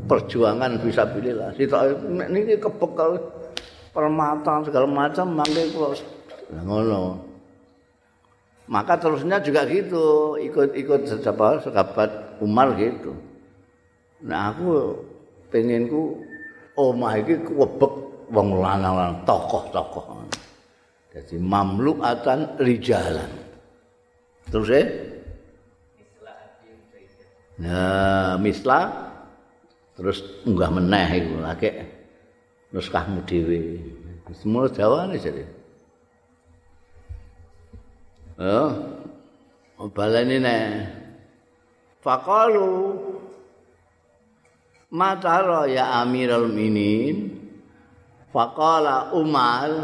perjuangan 0.08 0.80
bisa 0.80 1.04
pilih 1.12 1.36
lah. 1.36 1.50
Sitok 1.52 2.06
nek 2.08 2.32
niki 2.32 2.56
kebek 2.56 2.96
permata 3.96 4.60
segala 4.68 4.84
macam 4.84 5.32
mangke 5.32 5.72
kula 5.72 5.96
ngono. 6.60 7.24
Maka 8.68 8.98
terusnya 9.00 9.40
juga 9.40 9.64
gitu, 9.64 10.36
ikut-ikut 10.36 11.08
siapa 11.08 11.64
sahabat 11.64 12.36
Umar 12.44 12.76
gitu. 12.76 13.16
Nah 14.26 14.52
aku 14.52 15.00
penginku 15.48 16.20
omah 16.76 17.16
iki 17.16 17.40
kuwebek 17.46 17.92
wong 18.34 18.60
lanang 18.60 19.22
tokoh-tokoh. 19.24 20.28
Jadi 21.14 21.40
mamluatan 21.40 22.60
rijalan. 22.60 23.30
Terus 24.52 24.68
ya? 24.68 24.84
Nah, 27.56 28.36
misla 28.36 29.08
terus 29.96 30.20
unggah 30.44 30.68
meneh 30.68 31.24
iku 31.24 31.40
lagi 31.40 31.72
nuskahmu 32.70 33.22
dhewe. 33.26 33.82
Semua 34.34 34.66
jawane 34.70 35.18
jadi. 35.18 35.44
Oh. 38.42 38.70
Baleni 39.92 40.38
ne. 40.42 40.58
Faqalu 42.06 42.94
Matara 44.94 45.66
ya 45.66 45.98
Amirul 46.06 46.54
Minin 46.54 47.34
Faqala 48.30 49.10
Umar 49.10 49.74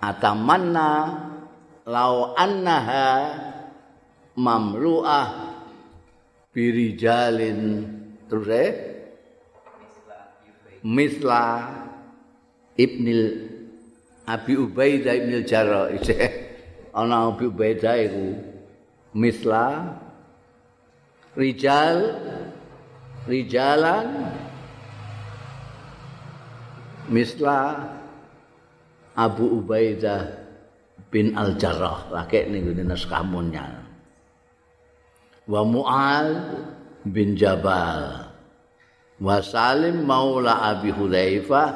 Atamanna 0.00 0.90
Lau 1.84 2.32
annaha 2.32 3.36
Mamlu'ah 4.32 5.28
Birijalin 6.56 7.84
Terus 8.32 8.48
eh 8.48 8.95
misla 10.86 11.74
ibnil 12.78 13.50
Abi 14.26 14.54
Ubaidah 14.54 15.14
ibnil 15.18 15.42
Jarrah. 15.42 15.90
Ana 16.98 17.30
Abi 17.34 17.50
Ubaidah 17.50 17.94
iku. 18.06 18.26
Misla 19.16 19.96
rijal 21.36 22.16
rijalan 23.28 24.32
misla 27.12 27.86
Abu 29.16 29.62
Ubaidah 29.62 30.32
bin 31.12 31.36
Al 31.38 31.54
Jarrah 31.60 32.10
laki 32.10 32.50
ning 32.50 32.66
ngene 32.68 32.92
naskamunnya 32.92 33.84
wa 35.46 35.62
Mu'al 35.62 36.28
bin 37.06 37.38
Jabal 37.38 38.25
wa 39.20 39.40
Salim 39.40 40.04
maula 40.04 40.60
Abi 40.76 40.92
Hudzaifah 40.92 41.68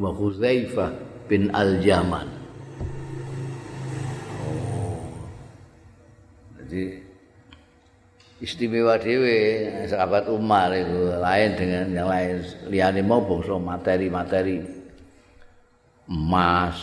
wa 0.00 0.10
Hudzaifah 0.10 0.90
bin 1.28 1.52
Al-Yaman. 1.52 2.28
Oh. 4.44 5.04
Jadi 6.60 7.04
istimewa 8.40 9.00
dhewe 9.00 9.68
sahabat 9.88 10.28
Umar 10.28 10.72
itu 10.76 11.12
lain 11.16 11.50
dengan 11.56 11.84
yang 11.92 12.08
lain 12.08 12.44
liyane 12.68 13.00
mau 13.00 13.24
bangsa 13.24 13.56
materi-materi 13.56 14.60
emas, 16.04 16.76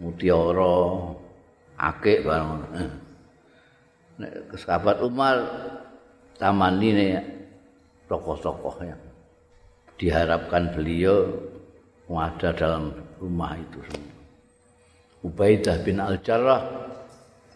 mutiara, 0.00 1.12
akik 1.76 2.24
barang. 2.24 2.64
Nek 4.16 4.32
sahabat 4.56 5.04
Umar 5.04 5.36
taman 6.40 6.80
ini 6.80 7.20
tokoh-tokoh 8.12 8.76
yang 8.84 9.00
diharapkan 9.96 10.68
beliau 10.76 11.32
ada 12.12 12.52
dalam 12.52 12.92
rumah 13.16 13.56
itu 13.56 13.80
semua. 13.88 14.12
Ubaidah 15.24 15.80
bin 15.80 15.96
Al-Jarrah 15.96 16.60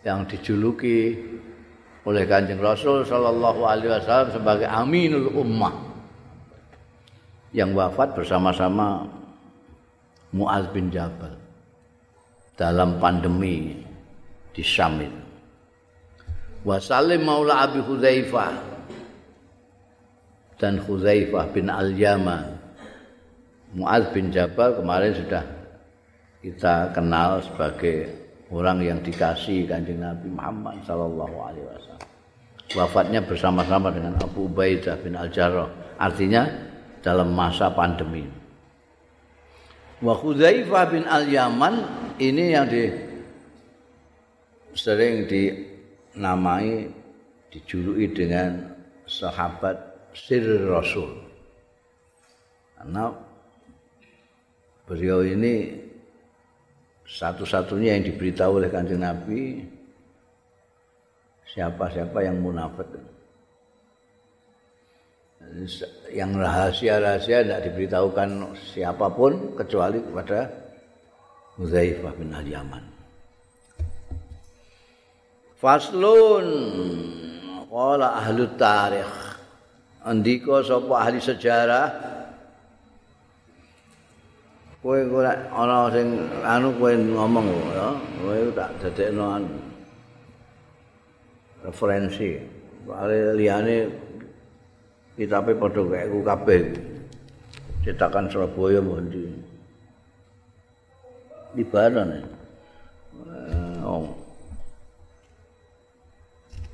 yang 0.00 0.24
dijuluki 0.24 1.12
oleh 2.08 2.24
Kanjeng 2.24 2.62
Rasul 2.62 3.04
sallallahu 3.04 3.68
alaihi 3.68 3.92
wasallam 3.92 4.32
sebagai 4.32 4.64
Aminul 4.64 5.28
Ummah 5.36 5.76
yang 7.52 7.76
wafat 7.76 8.16
bersama-sama 8.16 9.04
Muaz 10.32 10.64
bin 10.72 10.88
Jabal 10.88 11.36
dalam 12.56 12.96
pandemi 12.96 13.76
di 14.56 14.62
Syam 14.64 15.04
itu. 15.04 15.22
Wasalim 16.64 17.28
Maula 17.28 17.68
Abi 17.68 17.84
Hudzaifah 17.84 18.75
dan 20.56 20.80
Khuzaifah 20.80 21.52
bin 21.52 21.68
Al-Yaman. 21.68 22.56
Mu'ad 23.76 24.16
bin 24.16 24.32
Jabal 24.32 24.80
kemarin 24.80 25.12
sudah 25.12 25.44
kita 26.40 26.96
kenal 26.96 27.44
sebagai 27.44 28.08
orang 28.48 28.80
yang 28.80 28.98
dikasih 29.02 29.68
kanjeng 29.68 30.00
Nabi 30.00 30.32
Muhammad 30.32 30.80
sallallahu 30.86 31.36
alaihi 31.36 31.66
wasallam. 31.66 32.04
Wafatnya 32.74 33.20
bersama-sama 33.22 33.92
dengan 33.92 34.16
Abu 34.18 34.50
Ubaidah 34.50 34.98
bin 35.02 35.14
Al-Jarrah. 35.14 35.70
Artinya 36.00 36.48
dalam 37.04 37.30
masa 37.36 37.70
pandemi. 37.70 38.26
Wa 40.02 40.12
Khuzaifah 40.12 40.84
bin 40.92 41.04
Al-Yaman 41.06 41.74
ini 42.20 42.44
yang 42.52 42.66
di 42.68 42.90
sering 44.76 45.24
dinamai 45.24 46.90
dijuluki 47.48 48.12
dengan 48.12 48.76
sahabat 49.08 49.95
sir 50.16 50.64
Rasul. 50.64 51.12
Karena 52.76 53.12
beliau 54.88 55.20
ini 55.20 55.76
satu-satunya 57.04 58.00
yang 58.00 58.04
diberitahu 58.08 58.64
oleh 58.64 58.70
kanjeng 58.72 59.04
Nabi 59.04 59.62
siapa-siapa 61.52 62.18
yang 62.24 62.40
munafik. 62.40 62.88
Yang 66.10 66.30
rahasia-rahasia 66.42 67.38
tidak 67.46 67.60
diberitahukan 67.70 68.30
siapa 68.74 69.06
pun 69.14 69.54
kecuali 69.54 70.02
kepada 70.02 70.50
Muzaifah 71.56 72.12
bin 72.18 72.34
Al-Yaman. 72.34 72.84
Faslun 75.56 76.48
Qala 77.70 78.20
ahli 78.20 78.44
tarikh 78.60 79.25
Andika 80.06 80.62
sapa 80.62 81.02
ahli 81.02 81.18
sejarah? 81.18 81.90
Kowe 84.78 85.02
ora 85.10 85.34
ana 85.50 85.90
sing 85.90 86.14
anu 86.46 86.70
kowe 86.78 86.94
ngomong 86.94 87.50
ya 87.74 87.90
kowe 88.22 88.38
tak 88.54 88.70
dadekno 88.78 89.24
anu. 89.34 89.50
Referensi. 91.66 92.38
Kare 92.86 93.34
liyane 93.34 93.90
kitabe 95.18 95.58
padha 95.58 95.82
kaya 95.82 96.06
kabeh. 96.06 96.62
Cetakan 97.82 98.30
Surabaya 98.30 98.78
mbondi 98.78 99.26
di 101.56 101.64
badan 101.64 102.20
eh, 102.20 103.80
oh 103.80 104.04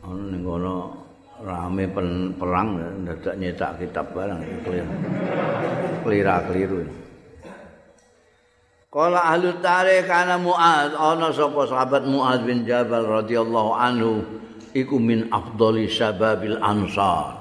ana 0.02 0.22
ning 0.26 0.42
kono 0.42 1.01
rame 1.42 1.90
perang 2.38 2.68
dadak 3.02 3.34
nyetak 3.34 3.82
kitab 3.82 4.14
barang 4.14 4.40
kelira-keliru 6.06 6.86
Kala 8.92 9.24
ahli 9.24 9.56
tarikh 9.64 10.04
kana 10.04 10.36
Muaz 10.36 10.92
ana 10.92 11.32
sapa 11.32 11.64
sahabat 11.64 12.04
Muaz 12.04 12.44
bin 12.44 12.68
Jabal 12.68 13.08
radhiyallahu 13.08 13.72
anhu 13.72 14.20
iku 14.76 15.00
min 15.00 15.32
afdhali 15.32 15.88
sababil 15.88 16.60
ansar. 16.60 17.40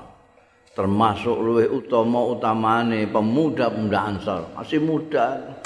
Termasuk 0.71 1.35
luwih 1.35 1.67
utama 1.67 2.23
utamane 2.23 3.03
pemuda-pemuda 3.03 3.99
ansar. 3.99 4.47
Masih 4.55 4.79
muda. 4.79 5.59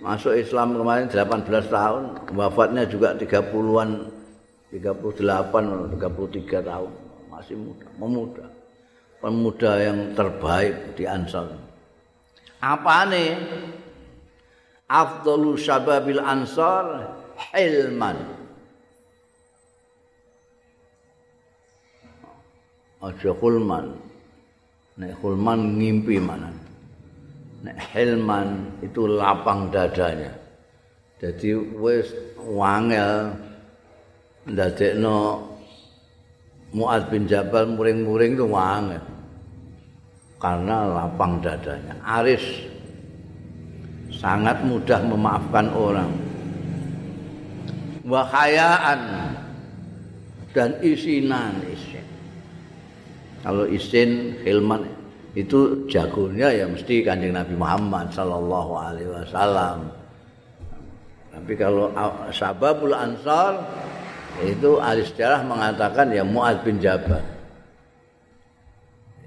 Masuk 0.00 0.32
Islam 0.32 0.72
kemarin 0.72 1.12
18 1.12 1.68
tahun. 1.68 2.32
Wafatnya 2.32 2.88
juga 2.88 3.12
30-an 3.12 4.08
38 4.72 6.00
33 6.00 6.64
tahun 6.64 7.07
masih 7.38 7.54
muda 7.54 7.86
pemuda 7.94 8.46
pemuda 9.22 9.72
yang 9.78 9.98
terbaik 10.18 10.98
di 10.98 11.06
Ansar. 11.06 11.54
Apa 12.58 13.06
nih 13.06 13.38
afdalu 14.90 15.54
syababil 15.54 16.18
ansar 16.18 17.14
hilman 17.54 18.18
aja 22.98 23.30
hulman 23.30 23.94
nek 24.98 25.14
hulman 25.22 25.78
ngimpi 25.78 26.18
mana? 26.18 26.50
Nek 27.62 27.78
hilman 27.94 28.82
itu 28.82 29.06
lapang 29.06 29.70
dadanya. 29.70 30.34
Jadi 31.22 31.54
wis 31.78 32.10
wangel 32.42 33.38
ndadekno 34.46 35.47
Muad 36.72 37.08
bin 37.08 37.24
Jabal 37.24 37.64
muring-muring 37.68 38.36
itu 38.36 38.46
wangen. 38.48 39.00
Karena 40.38 40.86
lapang 40.86 41.40
dadanya. 41.40 41.96
Aris. 42.04 42.44
Sangat 44.12 44.60
mudah 44.66 45.00
memaafkan 45.04 45.66
orang. 45.72 46.10
Wahayaan 48.08 49.00
dan 50.56 50.74
isinan 50.80 51.60
isin 51.68 52.08
kalau 53.42 53.64
isin 53.70 54.34
hilman 54.42 54.90
itu 55.38 55.86
jagonya 55.86 56.50
ya 56.50 56.66
mesti 56.66 57.06
kanjeng 57.06 57.38
Nabi 57.38 57.54
Muhammad 57.54 58.10
Sallallahu 58.10 58.72
Alaihi 58.74 59.10
Wasallam. 59.14 59.94
Tapi 61.30 61.52
kalau 61.54 61.94
sababul 62.34 62.90
ansar 62.90 63.62
itu 64.46 64.78
ahli 64.78 65.02
sejarah 65.02 65.42
mengatakan 65.42 66.14
ya 66.14 66.22
Mu'ad 66.22 66.62
bin 66.62 66.78
Jabal. 66.78 67.22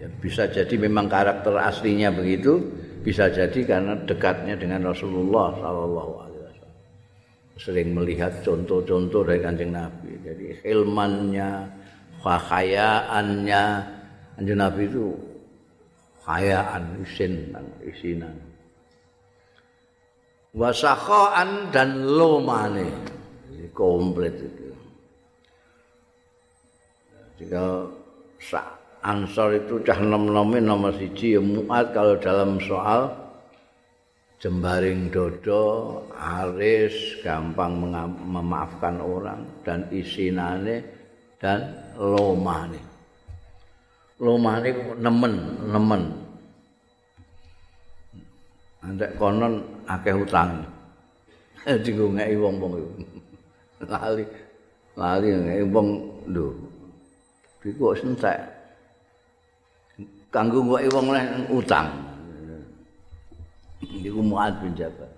Ya, 0.02 0.08
bisa 0.17 0.50
jadi 0.50 0.74
memang 0.82 1.06
karakter 1.06 1.54
aslinya 1.62 2.10
begitu, 2.10 2.58
bisa 3.06 3.30
jadi 3.30 3.60
karena 3.62 3.93
dekatnya 4.02 4.58
dengan 4.58 4.89
Rasulullah 4.89 5.54
Shallallahu 5.62 6.13
Alaihi 6.26 6.41
Wasallam. 6.41 6.76
Sering 7.62 7.89
melihat 7.93 8.34
contoh-contoh 8.41 9.21
dari 9.28 9.39
kanjeng 9.45 9.69
Nabi. 9.69 10.17
Jadi 10.26 10.58
ilmannya, 10.65 11.50
khayaannya, 12.26 13.63
kanjeng 14.39 14.58
Nabi 14.58 14.82
itu 14.89 15.06
khayaan, 16.26 16.84
isin, 17.06 17.54
isinan. 17.86 18.36
Wasakhaan 20.52 21.69
dan 21.69 22.04
lomane. 22.04 22.89
komplit 23.71 24.36
itu. 24.36 24.61
Jika 27.41 27.89
Ansor 29.01 29.58
itu 29.58 29.82
cah 29.82 29.97
nom-nomi 29.97 30.62
nomor 30.62 30.93
siji 30.93 31.34
ya 31.34 31.41
muat 31.41 31.89
kalau 31.89 32.21
dalam 32.21 32.62
soal 32.62 33.10
jembaring 34.38 35.10
dodo, 35.10 36.06
aris, 36.13 37.17
gampang 37.25 37.82
memaafkan 38.21 39.01
orang 39.01 39.41
dan 39.65 39.89
isinane 39.89 40.86
dan 41.41 41.65
lomane. 41.97 42.77
Lomane 44.21 44.69
nemen, 45.01 45.34
nemen. 45.65 46.04
Andek 48.86 49.17
konon 49.17 49.65
akeh 49.89 50.13
utang. 50.13 50.62
Digo 51.86 52.06
ngeki 52.06 52.38
wong-wong 52.38 52.73
iku. 52.77 52.91
Lali. 53.89 54.25
Lali 54.93 55.27
ngeki 55.34 55.65
wong 55.73 55.88
lho. 56.30 56.70
Iku 57.62 57.93
wis 57.93 58.02
entek. 58.02 58.41
Kanggo 60.34 60.63
ngoke 60.65 60.88
wong 60.89 61.08
leh 61.13 61.26
utang. 61.52 61.91
Iku 63.82 64.21
Muad 64.24 64.58
bin 64.63 64.74
Jabal. 64.74 65.12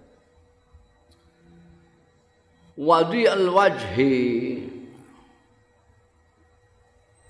Wadi 2.73 3.29
al-wajhi 3.29 4.17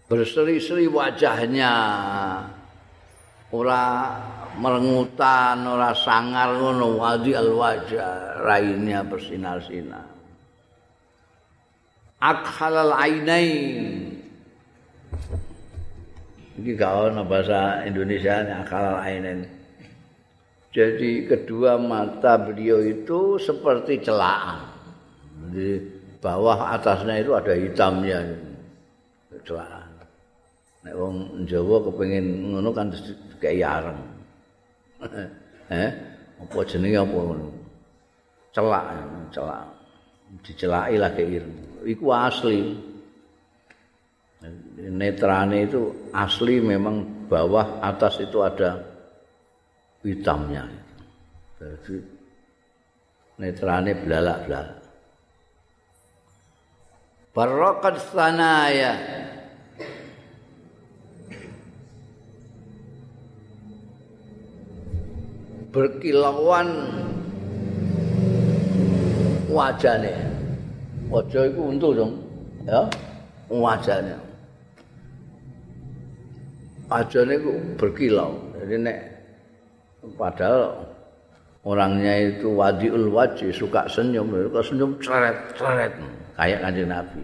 berseri-seri 0.07 0.87
wajahnya 0.87 1.73
ora 3.51 3.83
merengutan 4.55 5.67
ora 5.67 5.91
sangar 5.91 6.55
ngono 6.55 6.95
wadi 6.95 7.35
al-wajah 7.35 8.39
rainnya 8.39 9.03
bersinar-sinar 9.03 10.07
akhalal 12.23 12.95
ainain 12.95 14.22
Ini 16.53 16.69
gak 16.77 16.93
ada 17.09 17.25
bahasa 17.25 17.81
Indonesia 17.81 18.45
akal 18.45 19.01
ainen. 19.01 19.49
Jadi 20.73 21.29
kedua 21.29 21.77
mata 21.77 22.37
beliau 22.37 22.81
itu 22.81 23.37
seperti 23.41 24.01
celaan. 24.01 24.69
Di 25.53 25.77
bawah 26.21 26.77
atasnya 26.77 27.21
itu 27.21 27.33
ada 27.33 27.53
hitamnya. 27.53 28.21
Celaan. 29.45 29.89
Nek 30.85 30.93
wong 30.93 31.45
Jawa 31.49 31.77
kepengin 31.89 32.53
ngono 32.53 32.69
kan 32.69 32.89
kayak 33.41 33.57
yareng. 33.57 34.01
eh, 35.73 35.89
apa 36.37 36.57
jenenge 36.69 36.99
apa 37.01 37.17
ngono? 37.17 37.47
Celak, 38.53 38.85
celak. 39.33 39.65
Dicelaki 40.45 40.95
lah 41.01 41.11
kayak. 41.17 41.45
Iku 41.85 42.05
asli. 42.13 42.92
Netrane 44.77 45.69
itu 45.69 46.09
asli 46.13 46.57
memang 46.57 47.27
bawah 47.29 47.81
atas 47.81 48.21
itu 48.21 48.41
ada 48.41 48.81
hitamnya. 50.01 50.65
Jadi 51.61 51.95
netrane 53.39 53.91
belalak-belalak. 53.97 54.81
Barokat 57.33 57.97
sanaya. 58.13 58.93
Berkilauan 65.73 66.69
wajahnya. 69.49 70.13
Aja 71.13 71.45
iku 71.49 71.61
untu 71.73 71.89
dong. 71.97 72.13
Ya. 72.65 72.85
Wajane. 73.49 74.32
Wajane 76.91 77.33
iku 77.39 77.51
berkilau. 77.79 78.31
Jadi 78.59 78.75
nek 78.79 78.97
padahal 80.19 80.83
orangnya 81.63 82.35
itu 82.35 82.51
wadiul 82.51 83.07
wajih 83.11 83.55
suka 83.55 83.87
senyum, 83.87 84.29
kok 84.51 84.67
senyum 84.67 84.99
ceret-ceret 84.99 85.95
kayak 86.35 86.59
kanjeng 86.59 86.91
Nabi. 86.91 87.23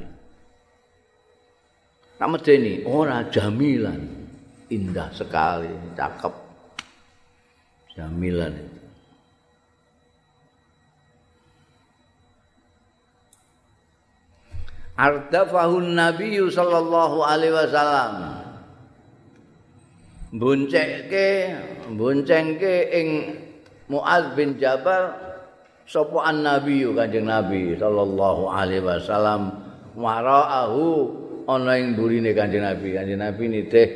Nama 2.19 2.35
Deni, 2.43 2.83
orang 2.83 3.31
jamilan, 3.31 3.99
indah 4.67 5.07
sekali, 5.15 5.71
cakep, 5.95 6.35
jamilan 7.95 8.51
itu. 8.59 8.79
Ardafahun 14.99 15.95
Nabi 15.95 16.43
sallallahu 16.43 17.23
alaihi 17.23 17.55
wasallam. 17.55 18.38
Boncekke, 20.29 21.57
boncengke 21.97 22.75
ing 22.93 23.07
Muaz 23.89 24.37
bin 24.37 24.61
Jabal 24.61 25.09
sapa 25.89 26.29
an 26.29 26.45
Nabi 26.45 26.85
Kanjeng 26.85 27.25
Nabi 27.25 27.73
sallallahu 27.73 28.45
alaihi 28.45 28.85
wasallam 28.85 29.49
waraahu 29.97 30.85
ana 31.49 31.81
ing 31.81 31.97
burine 31.97 32.37
Kanjeng 32.37 32.61
Nabi. 32.61 32.93
Kanjeng 32.93 33.25
Nabi 33.25 33.43
nitih 33.49 33.89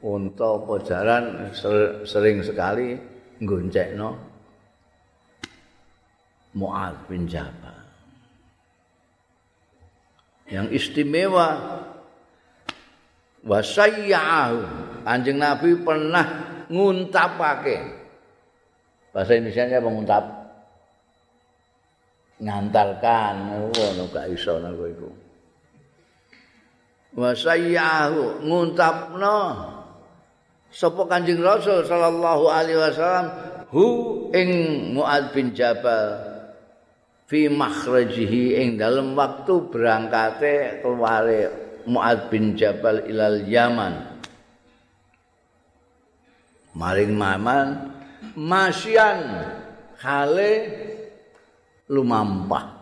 unta 0.00 0.56
apa 0.56 0.74
jaran 0.88 1.24
sering 2.08 2.40
sekali 2.40 2.96
nggoncekno 3.44 4.10
Muaz 6.56 6.96
bin 7.04 7.28
Jabal. 7.28 7.78
yang 10.48 10.72
istimewa 10.72 11.80
wasayyahu 13.48 14.60
Kanjeng 15.08 15.40
Nabi 15.40 15.72
pernah 15.80 16.26
nguntapake. 16.68 17.80
Bahasa 19.08 19.40
Indonesia 19.40 19.64
nya 19.64 19.80
menguntap 19.80 20.24
ngantarkan 22.44 23.34
ngono 23.72 24.04
gak 24.12 24.28
iso 24.28 24.60
nang 24.60 24.76
iku. 24.76 25.08
Wasayyahu 27.16 28.44
nguntapno 28.44 29.38
sapa 30.68 31.02
Kanjeng 31.08 31.40
Rasul 31.40 31.88
sallallahu 31.88 32.52
alaihi 32.52 32.76
wasallam? 32.76 33.26
Hu 33.72 33.86
ing 34.36 34.50
Muad 34.92 35.32
bin 35.32 35.56
Jabal. 35.56 36.36
Fi 37.28 37.48
makhrajihi 37.48 38.60
ing 38.60 38.80
dalam 38.80 39.16
waktu 39.16 39.72
berangkate 39.72 40.80
keluare 40.84 41.67
Muad 41.88 42.28
bin 42.28 42.52
Jabal 42.52 43.08
ilal 43.08 43.48
Yaman. 43.48 44.20
Maring 46.76 47.16
maman 47.16 47.96
masyian 48.36 49.48
hale 49.96 50.52
lumampah. 51.88 52.76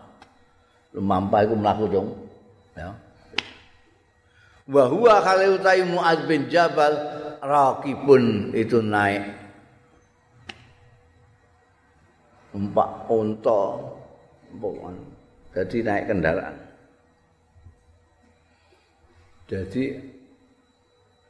Lumampah 0.91 1.39
iku 1.47 1.55
mlaku 1.55 1.85
dong 1.87 2.09
ya. 2.75 2.91
Wa 4.67 4.83
huwa 4.91 5.23
khale 5.23 5.55
utai 5.55 5.87
Muad 5.87 6.27
bin 6.27 6.51
Jabal 6.51 6.93
raqibun 7.39 8.51
itu 8.51 8.83
naik. 8.83 9.23
Empat 12.51 13.07
pokoknya. 13.07 15.05
Jadi 15.55 15.77
naik 15.85 16.05
kendaraan. 16.11 16.66
Jadi 19.47 19.95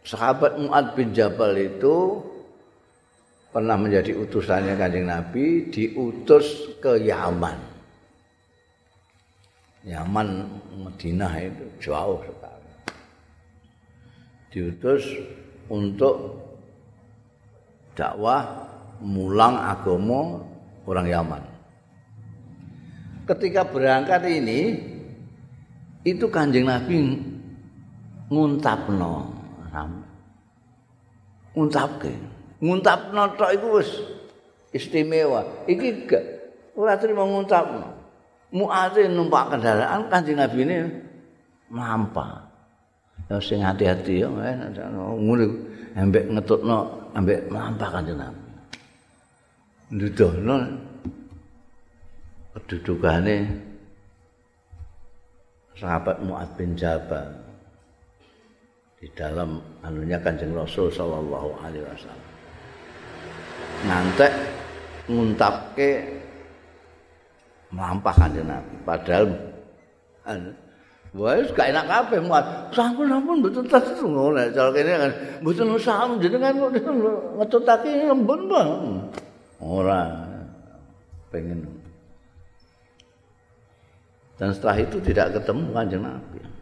sahabat 0.01 0.57
Mu'ad 0.57 0.97
bin 0.97 1.13
Jabal 1.13 1.53
itu 1.53 2.17
pernah 3.53 3.77
menjadi 3.77 4.17
utusannya 4.17 4.73
kanjeng 4.73 5.05
Nabi 5.05 5.69
diutus 5.69 6.73
ke 6.81 6.97
Yaman. 7.05 7.57
Yaman 9.85 10.27
Madinah 10.81 11.33
itu 11.39 11.65
jauh 11.79 12.19
sekali. 12.25 12.71
Diutus 14.49 15.03
untuk 15.69 16.41
dakwah 17.93 18.65
mulang 18.99 19.61
agama 19.61 20.41
orang 20.89 21.07
Yaman. 21.07 21.43
ketika 23.27 23.67
berangkat 23.67 24.23
ini 24.23 24.79
itu 26.07 26.31
kanjeng 26.31 26.63
Nabi 26.63 27.19
nguntapno 28.27 29.11
nguntapke. 31.57 32.13
Nguntapno 32.61 33.21
tok 33.37 33.51
iku 33.53 33.67
wis 33.81 33.91
istimewa. 34.73 35.45
Iki 35.69 35.87
gak 36.09 36.25
ora 36.77 36.93
trimo 36.97 37.25
nguntapno 37.25 37.97
muate 38.53 39.11
numpak 39.11 39.57
kendaraan 39.57 40.07
kanjeng 40.07 40.39
Nabi 40.39 40.57
ini 40.63 40.77
mampa 41.67 42.47
ya 43.27 43.35
sing 43.43 43.59
hati-hati 43.59 44.23
ya 44.23 44.29
ngono 44.31 45.45
ambek 45.99 46.31
ngetutno 46.31 46.77
ambek 47.11 47.51
mampa 47.51 47.91
kanjeng 47.91 48.15
Nabi 48.15 48.41
ndudono 49.91 50.55
kedudukane 52.55 53.35
sahabat 55.75 56.17
Mu'ad 56.23 56.49
bin 56.55 56.73
Jabal 56.79 57.35
di 58.97 59.07
dalam 59.13 59.61
anunya 59.85 60.17
Kanjeng 60.17 60.57
Rasul 60.57 60.89
sallallahu 60.89 61.49
alaihi 61.61 61.85
wasallam. 61.85 62.29
Ngantek 63.85 64.33
nguntapke 65.05 65.89
melampah 67.69 68.15
Kanjeng 68.17 68.49
Nabi 68.49 68.75
padahal 68.81 69.25
anu 70.25 70.51
gak 71.53 71.69
enak 71.73 71.85
kabeh 71.85 72.19
muat. 72.25 72.45
Sampun 72.73 73.09
sampun 73.09 73.41
mboten 73.41 73.65
tas 73.69 73.85
ngono 74.01 74.37
cara 74.53 74.69
kene 74.73 74.91
kan 74.97 75.11
mboten 75.45 75.67
usah 75.77 76.09
jenengan 76.17 76.53
ngetutake 77.37 78.09
lembun 78.09 78.49
bang. 78.49 78.69
Ora 79.57 80.25
pengen 81.33 81.65
Dan 84.37 84.53
setelah 84.53 84.77
itu 84.77 85.01
tidak 85.01 85.33
ketemu 85.33 85.65
kanjeng 85.73 86.05
Nabi. 86.05 86.56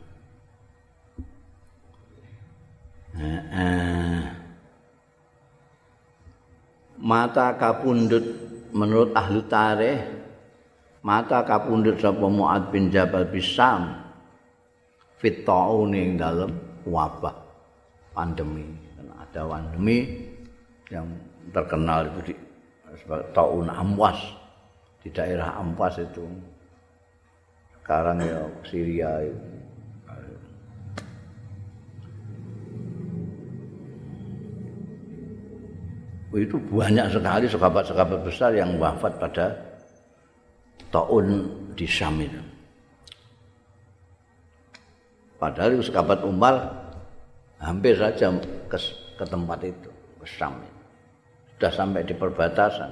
Mata 6.95 7.55
kapundut 7.55 8.25
menurut 8.75 9.15
ahli 9.15 9.39
tarikh 9.47 10.01
mata 11.05 11.45
kapundut 11.45 12.01
sapa 12.01 12.27
Muad 12.27 12.73
bin 12.73 12.91
Jabal 12.91 13.29
Bisam 13.29 13.93
fit 15.21 15.47
ning 15.87 16.19
dalam 16.19 16.51
wabah 16.83 17.35
pandemi. 18.11 18.67
Ada 19.15 19.47
pandemi 19.47 20.27
yang 20.91 21.07
terkenal 21.51 22.07
itu 22.09 22.31
di 22.31 22.33
sebagai 22.99 23.31
taun 23.35 23.67
amwas 23.67 24.17
di 25.03 25.09
daerah 25.11 25.59
amwas 25.59 25.99
itu. 25.99 26.23
Sekarang 27.79 28.17
ya 28.23 28.43
Syria 28.63 29.23
itu. 29.23 29.64
Itu 36.41 36.59
banyak 36.59 37.07
sekali 37.11 37.45
sahabat-sahabat 37.47 38.19
besar 38.25 38.51
yang 38.55 38.75
wafat 38.75 39.15
pada 39.19 39.55
tahun 40.91 41.47
di 41.75 41.87
Syam 41.87 42.19
itu. 42.19 42.41
Padahal 45.35 45.75
itu 45.75 45.91
sahabat 45.91 46.23
Umar 46.23 46.55
hampir 47.59 47.95
saja 47.95 48.31
ke, 48.71 48.77
ke 49.19 49.25
tempat 49.27 49.59
itu, 49.63 49.91
ke 50.19 50.27
Syam. 50.27 50.59
Sudah 51.55 51.71
sampai 51.71 52.03
di 52.03 52.15
perbatasan. 52.15 52.91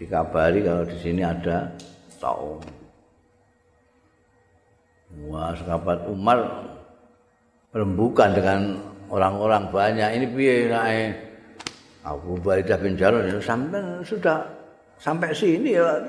Dikabari 0.00 0.64
kalau 0.64 0.88
di 0.88 0.96
sini 0.98 1.22
ada 1.22 1.70
tahun 2.18 2.82
Wah, 5.28 5.52
sahabat 5.52 6.08
Umar 6.08 6.40
rembukan 7.76 8.32
dengan 8.32 8.80
orang-orang 9.12 9.68
banyak. 9.68 10.08
Ini 10.16 10.26
piye 10.32 10.54
nae? 10.72 11.31
Abu 12.02 12.34
Baidah 12.42 12.78
bin 12.82 12.98
Jarrah 12.98 13.22
sampai 13.38 14.02
sudah 14.02 14.42
sampai 14.98 15.30
sini 15.30 15.78
ya 15.78 16.02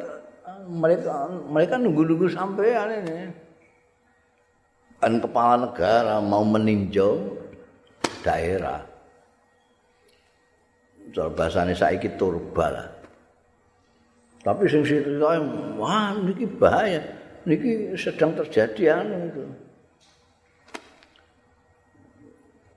mereka 0.65 1.29
mereka 1.49 1.77
nunggu-nunggu 1.77 2.33
sampai 2.33 2.73
ini. 3.03 3.19
Kan 4.97 5.19
kepala 5.19 5.69
negara 5.69 6.17
mau 6.23 6.41
meninjau 6.41 7.37
daerah. 8.23 8.81
Cara 11.13 11.29
bahasane 11.29 11.75
saiki 11.75 12.15
turba 12.15 12.65
lah. 12.71 12.87
Tapi 14.41 14.63
sing 14.65 14.81
situ 14.81 15.19
wah 15.77 16.15
niki 16.17 16.47
bahaya. 16.57 17.03
niki 17.43 17.91
sedang 17.99 18.31
terjadi 18.39 19.03
anu 19.03 19.17
itu. 19.27 19.43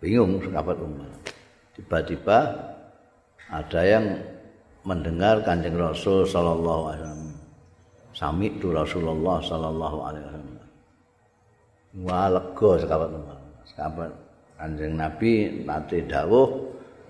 Bingung 0.02 0.42
sahabat 0.42 0.76
Umar. 0.82 1.10
Tiba-tiba 1.78 2.38
ada 3.50 3.80
yang 3.82 4.04
mendengar 4.86 5.42
Kanjeng 5.42 5.78
Rasul 5.78 6.26
sallallahu 6.26 6.82
alaihi 6.90 7.02
wasallam. 7.06 7.34
Sami 8.16 8.48
itu 8.48 8.72
Rasulullah 8.72 9.38
sallallahu 9.42 9.98
alaihi 10.02 10.24
wasallam. 10.26 10.58
Wah 12.06 12.28
lega 12.30 12.70
sahabat 12.82 13.10
Umar. 13.14 13.38
Sahabat 13.66 14.10
Kanjeng 14.56 14.94
Nabi 14.96 15.32
nate 15.64 15.98
dawuh 16.06 16.48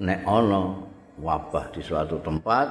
nek 0.03 0.21
ana 0.27 0.77
wabah 1.17 1.73
di 1.73 1.81
suatu 1.81 2.21
tempat 2.21 2.69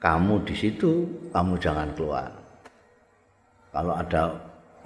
kamu 0.00 0.44
di 0.44 0.54
situ 0.54 1.06
kamu 1.30 1.56
jangan 1.58 1.88
keluar. 1.96 2.30
Kalau 3.76 3.92
ada 3.92 4.32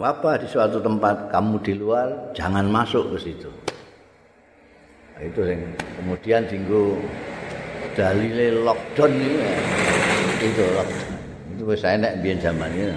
wabah 0.01 0.35
di 0.41 0.49
suatu 0.49 0.81
tempat, 0.83 1.29
kamu 1.31 1.61
di 1.63 1.79
luar, 1.79 2.09
jangan 2.35 2.67
masuk 2.67 3.15
ke 3.15 3.31
situ. 3.31 3.51
Itu 5.21 5.45
yang 5.45 5.63
kemudian 6.01 6.49
tinggu 6.49 6.97
dalile 8.01 8.65
lockdown 8.65 9.13
ini. 9.13 9.49
Itu 10.41 10.65
lockdown. 10.73 11.13
Itu 11.61 11.63
saya 11.77 12.01
nek 12.01 12.25
biyen 12.25 12.41
zaman 12.41 12.73
ini. 12.73 12.97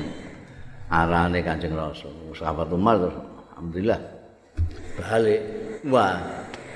Arane 0.87 1.43
Kanjeng 1.43 1.75
Rasul, 1.75 2.13
sahabat 2.37 2.69
Umar 2.69 3.01
terus 3.01 3.17
alhamdulillah 3.57 3.99
balik. 5.01 5.41
Wah, 5.89 6.21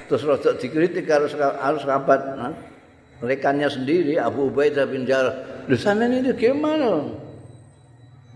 terus 0.10 0.26
rada 0.26 0.58
dikritik 0.58 1.06
harus 1.06 1.38
harus 1.38 1.82
sahabat 1.86 2.20
nah, 2.34 2.52
rekannya 3.22 3.70
sendiri 3.70 4.18
Abu 4.18 4.50
Ubaidah 4.50 4.90
bin 4.90 5.06
Jarrah. 5.06 5.38
Lu 5.70 5.78
sana 5.78 6.10
ini 6.10 6.34
gimana? 6.34 7.08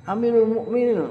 Amirul 0.06 0.48
Mukminin 0.48 1.02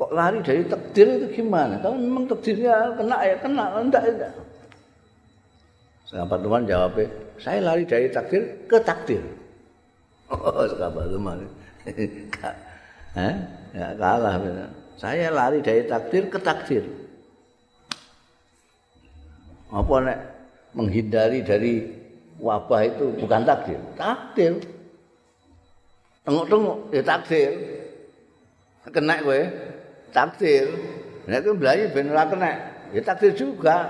kok 0.00 0.10
lari 0.16 0.40
dari 0.40 0.64
takdir 0.64 1.20
itu 1.20 1.44
gimana? 1.44 1.76
Kalau 1.84 2.00
memang 2.00 2.24
takdirnya 2.24 2.96
kena 2.96 3.16
ya 3.20 3.36
kena, 3.44 3.64
enggak 3.76 4.02
enggak. 4.08 4.32
Sahabat 6.10 6.42
teman 6.42 6.66
jawab, 6.66 6.98
saya 7.38 7.62
lari 7.62 7.86
dari 7.86 8.10
takdir 8.10 8.42
ke 8.66 8.78
takdir. 8.82 9.22
Oh, 10.30 10.66
sahabat 10.66 11.06
teman. 11.10 11.38
eh? 13.18 13.34
Ya 13.74 13.88
kalah. 13.94 14.34
Saya 14.98 15.30
lari 15.30 15.62
dari 15.62 15.86
takdir 15.86 16.26
ke 16.26 16.38
takdir. 16.42 16.82
Apa 19.70 19.94
nek 20.02 20.18
menghindari 20.74 21.46
dari 21.46 21.86
wabah 22.42 22.90
itu 22.90 23.14
bukan 23.14 23.42
takdir? 23.46 23.78
Takdir. 23.94 24.54
tengok-tengok 26.20 26.92
ya 26.92 27.02
takdir 27.02 27.50
kena 28.92 29.24
kowe 29.24 29.40
takdir 30.12 30.68
nek 31.24 31.40
kowe 31.42 31.56
mlayu 31.56 31.88
ben 31.96 32.12
ora 32.12 32.28
kena 32.28 32.50
ya 32.92 33.00
takdir 33.00 33.32
juga 33.32 33.88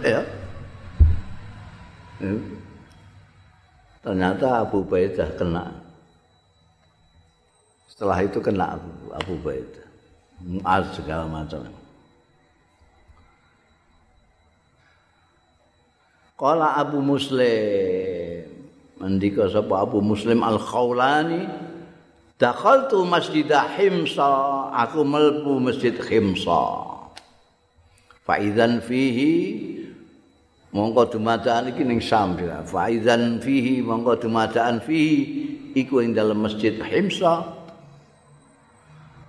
ya. 0.00 0.24
Ternyata 4.04 4.62
Abu 4.62 4.84
Baidah 4.86 5.30
kena. 5.34 5.74
Setelah 7.90 8.18
itu 8.26 8.38
kena 8.42 8.74
Abu, 8.74 8.90
Abu 9.14 9.34
Baidah 9.38 9.86
Muaz 10.42 10.92
segala 10.98 11.30
macam. 11.30 11.64
Kala 16.34 16.76
Abu 16.76 16.98
Muslim. 16.98 18.50
Andika 18.98 19.46
sapa 19.46 19.84
Abu 19.84 20.02
Muslim 20.02 20.42
Al 20.42 20.58
Khawlani 20.58 21.46
dakhaltu 22.36 23.06
Masjid 23.06 23.46
Himsa. 23.46 24.68
Aku 24.74 25.06
melbu 25.06 25.62
Masjid 25.62 25.94
Himsa. 25.94 26.92
Fa 28.26 28.40
idzan 28.40 28.82
fihi 28.82 29.73
mongko 30.74 31.16
dumadaan 31.16 31.70
iki 31.70 31.86
ning 31.86 32.02
Sam 32.02 32.34
fa 32.66 32.90
idzan 32.90 33.38
fihi 33.38 33.78
mongko 33.80 34.26
dumadaan 34.26 34.82
fihi 34.82 35.22
iku 35.78 36.02
ing 36.02 36.18
dalam 36.18 36.42
Masjid 36.42 36.74
Himsa 36.74 37.46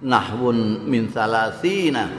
nahwun 0.01 0.89
min 0.89 1.07
salasina 1.13 2.09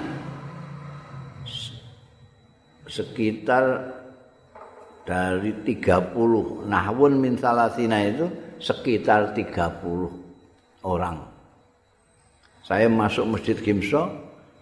sekitar 2.86 3.92
dari 5.02 5.52
30 5.62 6.66
nahwun 6.66 7.12
min 7.18 7.34
salasina 7.34 7.98
itu 8.06 8.26
sekitar 8.58 9.34
30 9.34 10.86
orang. 10.86 11.18
Saya 12.66 12.90
masuk 12.90 13.38
Masjid 13.38 13.54
Gimso, 13.54 14.10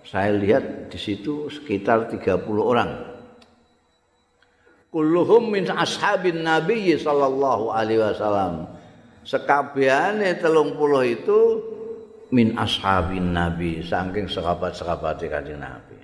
saya 0.05 0.37
lihat 0.37 0.93
di 0.93 0.99
situ 1.01 1.49
sekitar 1.49 2.13
30 2.13 2.45
orang. 2.61 3.14
Kulluhum 4.95 5.51
min 5.51 5.67
ashabin 5.67 6.47
Nabi 6.47 6.95
sallallahu 6.95 7.75
alaihi 7.75 7.99
wasallam. 7.99 8.71
Sekabehane 9.27 10.39
30 10.39 10.47
itu 11.11 11.41
min 12.31 12.55
ashabin 12.55 13.35
Nabi, 13.35 13.83
saking 13.83 14.31
sahabat-sahabat 14.31 15.19
Kanjeng 15.27 15.59
Nabi. 15.59 15.99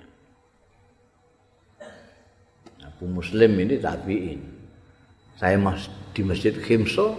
Abu 2.83 3.07
Muslim 3.07 3.55
ini 3.63 3.79
tabiin. 3.79 4.43
Saya 5.39 5.55
mas 5.55 5.87
di 6.11 6.21
Masjid 6.21 6.53
Khimso, 6.53 7.17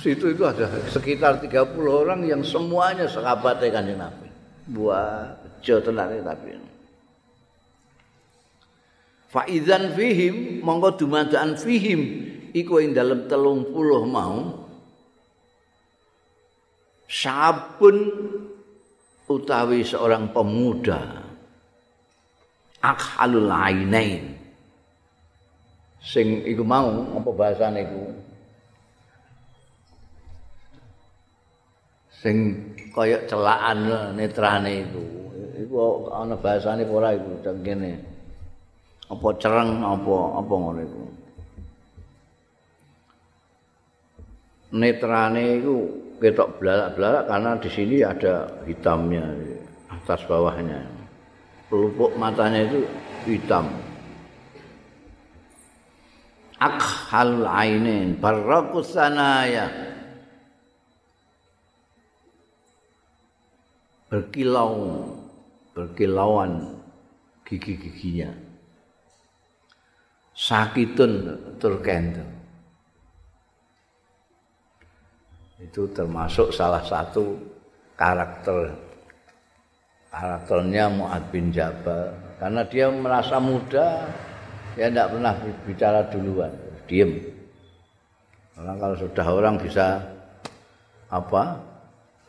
situ 0.00 0.34
itu 0.34 0.42
ada 0.42 0.66
sekitar 0.90 1.38
30 1.38 1.76
orang 1.86 2.26
yang 2.26 2.42
semuanya 2.42 3.06
sahabat 3.06 3.62
kanjeng 3.62 3.98
Nabi. 4.02 4.26
Buah 4.66 5.38
jo 5.62 5.78
tenan 5.78 6.10
tapi. 6.26 6.77
Faizan 9.28 9.92
fihim 9.92 10.64
monggo 10.64 10.96
dumadaan 10.96 11.52
fihim 11.52 12.00
iku 12.56 12.80
ing 12.80 12.96
dalem 12.96 13.28
telung 13.28 13.68
puluh 13.68 14.08
mau. 14.08 14.64
Sabun 17.04 18.08
utawi 19.28 19.84
seorang 19.84 20.32
pemuda 20.32 21.28
akhalul 22.80 23.52
ainain. 23.52 24.32
Sing 26.00 26.40
iku 26.48 26.64
mau 26.64 26.88
apa 27.20 27.28
bahasane 27.28 27.84
iku? 27.84 28.04
Sing 32.16 32.36
kaya 32.96 33.28
celaan 33.28 33.92
netrane 34.16 34.88
iku. 34.88 35.04
Iku 35.68 35.76
ana 36.16 36.32
bahasane 36.40 36.88
ora 36.88 37.12
iku? 37.12 37.44
Kene 37.44 38.07
apa 39.08 39.28
cereng 39.40 39.80
apa 39.80 40.16
apa 40.36 40.52
ngono 40.52 40.80
iku. 40.84 41.02
Netrane 44.76 45.44
iku 45.56 45.76
ketok 46.20 46.60
belalak-belalak 46.60 47.24
karena 47.24 47.50
di 47.56 47.70
sini 47.72 47.96
ada 48.04 48.52
hitamnya 48.68 49.24
atas 49.88 50.20
bawahnya. 50.28 50.84
Pelupuk 51.72 52.12
matanya 52.20 52.68
itu 52.68 52.84
hitam. 53.24 53.64
Akhal 56.60 57.48
ainin 57.48 58.20
barrakus 58.20 58.92
sanaya. 58.92 59.72
Berkilau 64.08 65.04
berkilauan 65.76 66.80
gigi-giginya 67.44 68.47
sakitun 70.38 71.34
turkendo 71.58 72.22
itu 75.58 75.90
termasuk 75.90 76.54
salah 76.54 76.86
satu 76.86 77.34
karakter 77.98 78.70
karakternya 80.14 80.86
Mu'ad 80.88 81.24
bin 81.34 81.50
Jabal. 81.50 82.14
Karena 82.38 82.62
dia 82.70 82.86
merasa 82.86 83.42
muda 83.42 84.06
ya 84.78 84.86
tidak 84.86 85.10
pernah 85.10 85.34
bicara 85.66 86.00
duluan 86.06 86.54
diem. 86.86 87.18
Karena 88.54 88.72
kalau 88.78 88.96
sudah 88.96 89.26
orang 89.26 89.58
bisa 89.58 89.98
apa 91.10 91.58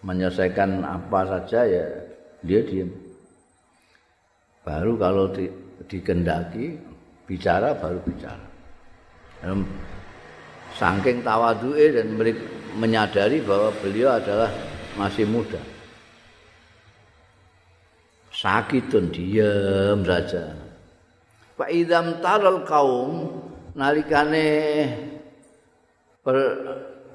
menyelesaikan 0.02 0.82
apa 0.82 1.20
saja 1.30 1.70
ya 1.70 1.86
dia 2.42 2.66
diem. 2.66 2.90
Baru 4.66 4.98
kalau 4.98 5.30
di, 5.30 5.46
dikendaki 5.86 6.89
bicara 7.30 7.78
baru 7.78 8.02
bicara. 8.02 8.46
Saking 10.74 11.22
tawadu'e 11.22 11.86
dan 11.94 12.18
menyadari 12.74 13.46
bahwa 13.46 13.70
beliau 13.78 14.18
adalah 14.18 14.50
masih 14.98 15.30
muda. 15.30 15.62
Sakitun 18.34 19.14
diem 19.14 20.00
saja. 20.02 20.56
Fa 21.60 21.68
idzam 21.68 22.24
taral 22.24 22.64
kaum 22.64 23.44
nalikane 23.76 24.48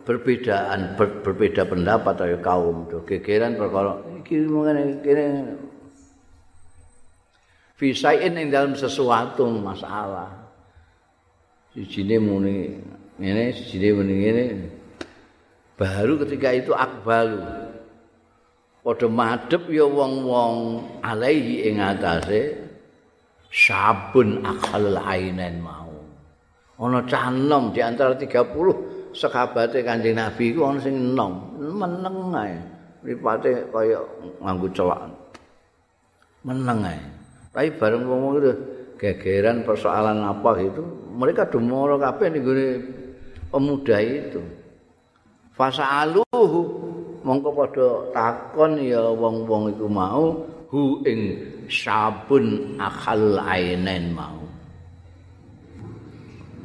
perbedaan 0.04 1.00
ber, 1.00 1.24
berbeda 1.24 1.64
pendapat 1.64 2.14
ayo 2.28 2.38
kaum. 2.44 2.84
Tuh 2.92 3.00
gegeran 3.08 3.56
perkara 3.56 4.04
iki 4.20 4.44
mengene 4.44 5.00
kene 5.00 5.24
fisain 7.74 8.34
ing 8.38 8.48
dalam 8.50 8.78
sesuatu 8.78 9.50
masalah. 9.50 10.30
Sijine 11.74 12.22
muni 12.22 12.78
ngene 13.18 13.50
sijine 13.50 13.88
muni 13.98 14.14
ngene. 14.22 14.44
Baru 15.74 16.22
ketika 16.22 16.54
itu 16.54 16.70
akbalu 16.70 17.42
padha 18.86 19.08
madhep 19.10 19.66
ya 19.74 19.82
wong-wong 19.90 20.86
alaihi 21.02 21.66
ing 21.66 21.82
atase 21.82 22.54
sabun 23.50 24.38
akal 24.46 24.94
ainen 25.02 25.58
mau. 25.58 25.90
Ana 26.78 27.02
canom 27.06 27.74
di 27.74 27.82
antara 27.82 28.14
30 28.14 29.14
sekabate 29.14 29.82
kanjeng 29.82 30.18
nabi 30.18 30.54
iku 30.54 30.70
ana 30.70 30.78
sing 30.78 30.94
enom 30.94 31.58
meneng 31.58 32.30
ae. 32.38 32.54
Mripate 33.02 33.66
kaya 33.74 33.98
nganggo 34.38 34.70
celak. 34.70 35.10
Meneng 36.46 36.86
ae 36.86 37.13
tapi 37.54 37.70
bareng 37.78 38.02
ngomong 38.02 38.32
itu 38.42 38.52
gegeran 38.98 39.62
persoalan 39.62 40.26
apa 40.26 40.58
gitu 40.58 40.82
mereka 41.14 41.46
demoro 41.46 41.94
kabeh 42.02 42.26
ning 42.34 42.42
pemuda 43.54 43.98
itu. 44.02 44.42
Fasa 45.54 46.02
aluhu 46.02 46.60
mongko 47.22 47.50
padha 47.54 47.88
takon 48.10 48.82
ya 48.82 49.06
wong-wong 49.14 49.70
iku 49.70 49.86
mau 49.86 50.34
hu 50.66 50.98
ing 51.06 51.38
sabun 51.70 52.74
akal 52.82 53.38
ainen 53.38 54.10
mau. 54.10 54.42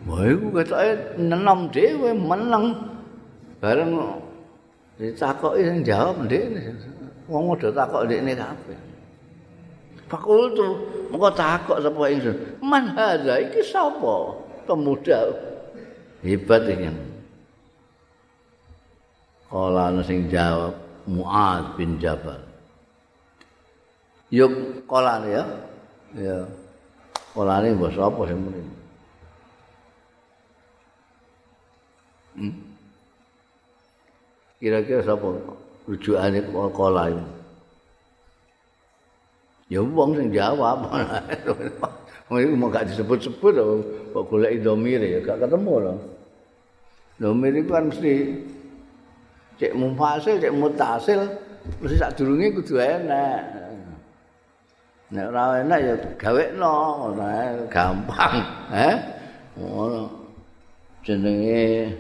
Wah, 0.10 0.26
iku 0.26 0.50
ketoke 0.58 0.90
nenom 1.22 1.70
dhewe 1.70 2.18
meneng. 2.18 2.74
Bareng 3.62 3.94
ditakoki 4.98 5.70
sing 5.70 5.86
jawab 5.86 6.26
ndek 6.26 6.50
wong 7.30 7.54
udah 7.54 7.70
takok 7.70 8.10
ndekne 8.10 8.34
kabeh 8.34 8.80
Fakultu 10.10 10.90
mengko 11.14 11.30
takok 11.38 11.78
sapa 11.86 12.04
ingsun. 12.10 12.36
Man 12.66 12.98
hadza 12.98 13.38
iki 13.46 13.62
sapa? 13.62 14.34
Pemuda 14.66 15.30
hebat 16.26 16.66
iki. 16.66 16.90
Kala 19.50 19.94
ana 19.94 20.02
sing 20.02 20.26
jawab 20.30 20.74
Muad 21.10 21.78
bin 21.78 22.02
Jabal. 22.02 22.42
Yuk 24.34 24.86
kala 24.90 25.26
ya. 25.26 25.46
Ya. 26.18 26.46
Kala 27.34 27.62
ini 27.66 27.78
bos 27.78 27.98
apa 27.98 28.22
sing 28.30 28.38
muni? 28.42 28.62
Hmm? 32.38 32.54
Kira-kira 34.58 35.02
sapa 35.06 35.38
rujukane 35.86 36.46
kala 36.74 37.14
ini? 37.14 37.39
Ya 39.70 39.86
wong 39.86 40.18
sing 40.18 40.34
jawab. 40.34 40.90
Wong 42.30 42.38
iku 42.42 42.54
mau 42.58 42.74
gak 42.74 42.90
disebut-sebut 42.90 43.54
kok 44.14 44.24
golek 44.30 44.66
domir 44.66 45.02
ya 45.02 45.22
gak 45.22 45.46
ketemu 45.46 45.74
lho. 45.86 45.94
Domir 47.22 47.54
iku 47.54 47.78
kan 47.78 47.94
mesti 47.94 48.34
cek 49.62 49.78
mufasil, 49.78 50.42
cek 50.42 50.56
mutasil, 50.56 51.22
mesti 51.78 51.96
sak 52.02 52.18
durunge 52.18 52.50
kudu 52.58 52.82
enak. 52.82 53.42
Nek 55.10 55.26
ora 55.34 55.66
enak 55.66 55.80
ya 55.82 55.94
gawekno, 56.22 56.76
ora 57.14 57.58
gampang, 57.70 58.36
eh? 58.74 58.96
Ngono. 59.58 60.06
Jenenge 61.02 61.94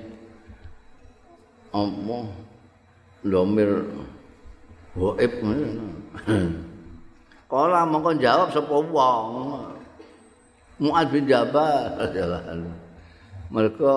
apa? 1.73 2.17
Domir 3.25 3.71
Waib 4.95 5.33
Kala 7.49 7.81
mongko 7.81 8.13
jawab 8.21 8.53
sapa 8.53 8.77
wong. 8.77 9.29
Muad 10.79 11.11
bin 11.11 11.27
Jabal 11.27 11.99
Mereka 13.51 13.93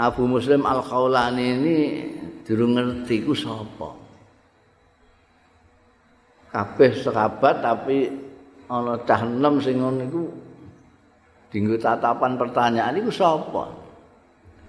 Abu 0.00 0.26
Muslim 0.26 0.66
Al-Khawlani 0.66 1.44
ini 1.44 1.76
durung 2.42 2.74
ngerti 2.74 3.22
ku 3.22 3.36
sapa. 3.36 3.94
Kabeh 6.48 6.90
sahabat 7.04 7.60
tapi 7.60 8.08
ana 8.72 8.96
cah 9.04 9.20
enem 9.20 9.60
sing 9.60 9.84
ngono 9.84 10.02
iku 10.08 10.24
dinggo 11.52 11.76
tatapan 11.76 12.40
pertanyaan 12.40 12.96
iku 12.96 13.12
sapa? 13.12 13.68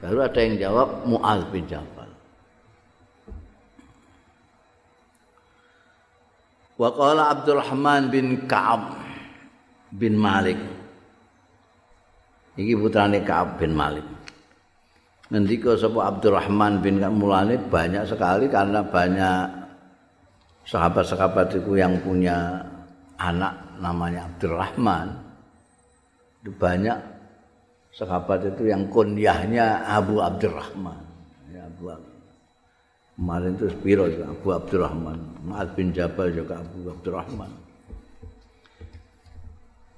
Baru 0.03 0.19
ada 0.19 0.39
yang 0.43 0.59
jawab 0.59 1.07
Muaz 1.07 1.43
bin 1.51 1.63
Jabal. 1.67 1.98
Wa 6.79 6.89
qala 6.95 7.35
Abdurrahman 7.35 8.07
bin 8.07 8.47
Ka'ab 8.47 8.95
bin 9.91 10.15
Malik. 10.15 10.55
Iki 12.55 12.73
putrane 12.79 13.19
Ka'ab 13.19 13.59
bin 13.59 13.75
Malik. 13.75 14.07
Ngendika 15.27 15.75
sapa 15.75 16.07
Abdurrahman 16.07 16.79
bin 16.79 17.03
Ka'ab 17.03 17.19
mulane 17.19 17.59
banyak 17.59 18.07
sekali 18.07 18.47
karena 18.47 18.79
banyak 18.79 19.59
sahabat-sahabat 20.63 21.59
itu 21.59 21.75
yang 21.75 21.99
punya 21.99 22.63
anak 23.19 23.59
namanya 23.83 24.31
Abdurrahman. 24.31 25.19
Itu 26.39 26.55
banyak 26.55 26.95
sahabat 27.91 28.55
itu 28.55 28.71
yang 28.71 28.87
kunyahnya 28.87 29.83
Abu 29.83 30.23
Abdurrahman. 30.23 31.03
Ya, 31.51 31.67
Abu 31.67 31.91
Abdurrahman. 31.91 32.08
Kemarin 33.19 33.59
itu 33.59 33.67
Spiro 33.67 34.07
Abu 34.07 34.47
Abdurrahman. 34.55 35.19
Ma'ad 35.43 35.75
bin 35.75 35.91
Jabal 35.91 36.31
juga 36.31 36.63
Abu 36.63 36.87
Abdurrahman. 36.87 37.51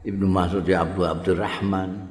Ibnu 0.01 0.25
Mas'ud 0.25 0.65
ya 0.65 0.81
Abu 0.81 1.05
Abdurrahman. 1.05 2.09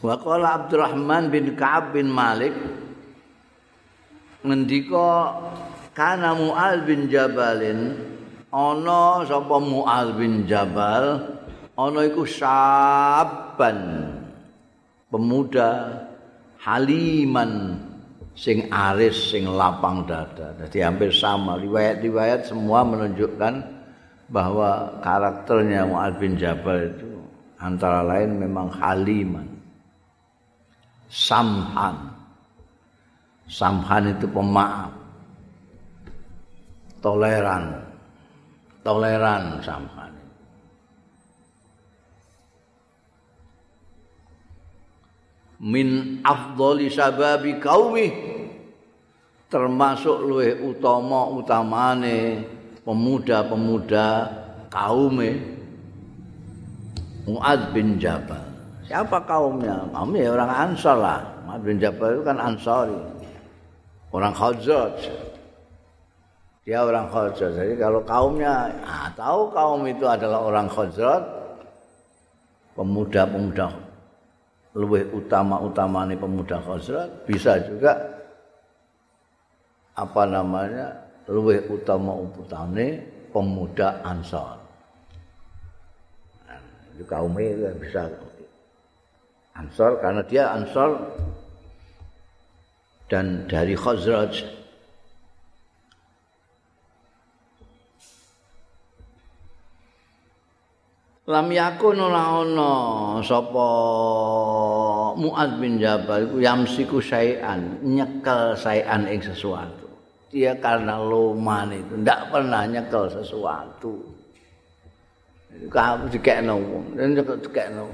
Wa 0.00 0.16
qala 0.16 0.64
Abdurrahman 0.64 1.28
bin 1.28 1.52
Ka'ab 1.52 1.92
bin 1.92 2.08
Malik 2.08 2.56
ngendika 4.40 5.36
kana 5.92 6.32
Mu'al 6.32 6.88
bin 6.88 7.12
Jabalin 7.12 7.92
ana 8.48 9.20
sapa 9.28 9.60
Mu'al 9.60 10.16
bin 10.16 10.48
Jabal 10.48 11.36
ana 11.76 12.00
iku 12.08 12.24
saban 12.24 13.76
pemuda 15.12 16.08
haliman 16.60 17.80
sing 18.36 18.68
aris 18.68 19.32
sing 19.32 19.48
lapang 19.48 20.04
dada. 20.04 20.52
Jadi 20.64 20.84
hampir 20.84 21.10
sama 21.12 21.56
riwayat-riwayat 21.56 22.48
semua 22.48 22.84
menunjukkan 22.84 23.54
bahwa 24.30 25.00
karakternya 25.02 25.88
Mu'ad 25.88 26.20
bin 26.20 26.38
Jabal 26.38 26.92
itu 26.94 27.10
antara 27.58 28.04
lain 28.04 28.38
memang 28.38 28.70
haliman. 28.70 29.48
Samhan. 31.10 31.96
Samhan 33.50 34.14
itu 34.14 34.30
pemaaf. 34.30 34.94
Toleran. 37.02 37.82
Toleran 38.86 39.58
samhan. 39.64 40.19
Min 45.60 46.18
afdhali 46.24 46.88
sababi 46.88 47.60
qaumi 47.60 48.08
termasuk 49.52 50.24
luwih 50.24 50.56
utama 50.64 51.28
utamane 51.36 52.48
pemuda-pemuda 52.80 54.08
kaume 54.72 55.60
Muad 57.28 57.76
bin 57.76 58.00
Jabal. 58.00 58.42
Siapa 58.88 59.22
kaumnya? 59.28 59.86
Kaumnya 59.92 60.34
orang 60.34 60.50
Ansar 60.50 60.96
lah. 60.98 61.20
Muad 61.46 61.62
bin 61.62 61.76
Jabal 61.78 62.16
itu 62.16 62.22
kan 62.26 62.40
Ansari. 62.40 62.96
Orang 64.10 64.34
Khazraj. 64.34 64.98
Dia 66.66 66.82
orang 66.82 67.06
Khazraj. 67.12 67.54
Jadi 67.54 67.74
kalau 67.78 68.02
kaumnya, 68.02 68.72
ah, 68.82 69.06
tahu 69.14 69.52
kaum 69.54 69.86
itu 69.86 70.02
adalah 70.08 70.42
orang 70.42 70.66
Khazraj, 70.66 71.22
pemuda-pemuda 72.74 73.89
luwih 74.74 75.02
utama-utamane 75.10 76.14
pemuda 76.14 76.62
Khazraj 76.62 77.26
bisa 77.26 77.58
juga 77.66 77.98
apa 79.98 80.22
namanya 80.30 80.94
luwih 81.26 81.66
utama-utamane 81.66 83.02
pemuda 83.34 84.02
Ansar. 84.06 84.58
Nah, 86.46 86.60
kaum 87.06 87.34
itu 87.38 87.66
bisa 87.82 88.06
Ansar 89.58 89.98
karena 89.98 90.22
dia 90.22 90.54
Ansar 90.54 90.90
dan 93.10 93.50
dari 93.50 93.74
Khazraj 93.74 94.59
lam 101.30 101.46
yakun 101.54 102.02
ora 102.02 102.42
ana 102.42 102.72
sapa 103.22 103.68
Muaz 105.14 105.54
bin 105.62 105.78
Jabal 105.78 106.26
iku 106.26 106.42
yamsiku 106.42 106.98
syai'an 106.98 107.78
nyekel 107.86 108.58
syai'an 108.58 109.06
ing 109.06 109.22
sesuatu. 109.22 109.86
Dia 110.30 110.58
karena 110.58 110.98
loman 110.98 111.70
itu 111.70 111.94
ndak 112.02 112.34
pernah 112.34 112.66
nyekel 112.66 113.06
sesuatu. 113.14 113.94
Kamu 115.70 116.10
dikekno 116.10 116.54
wong 116.58 116.84
dan 116.98 117.14
dikekno. 117.14 117.86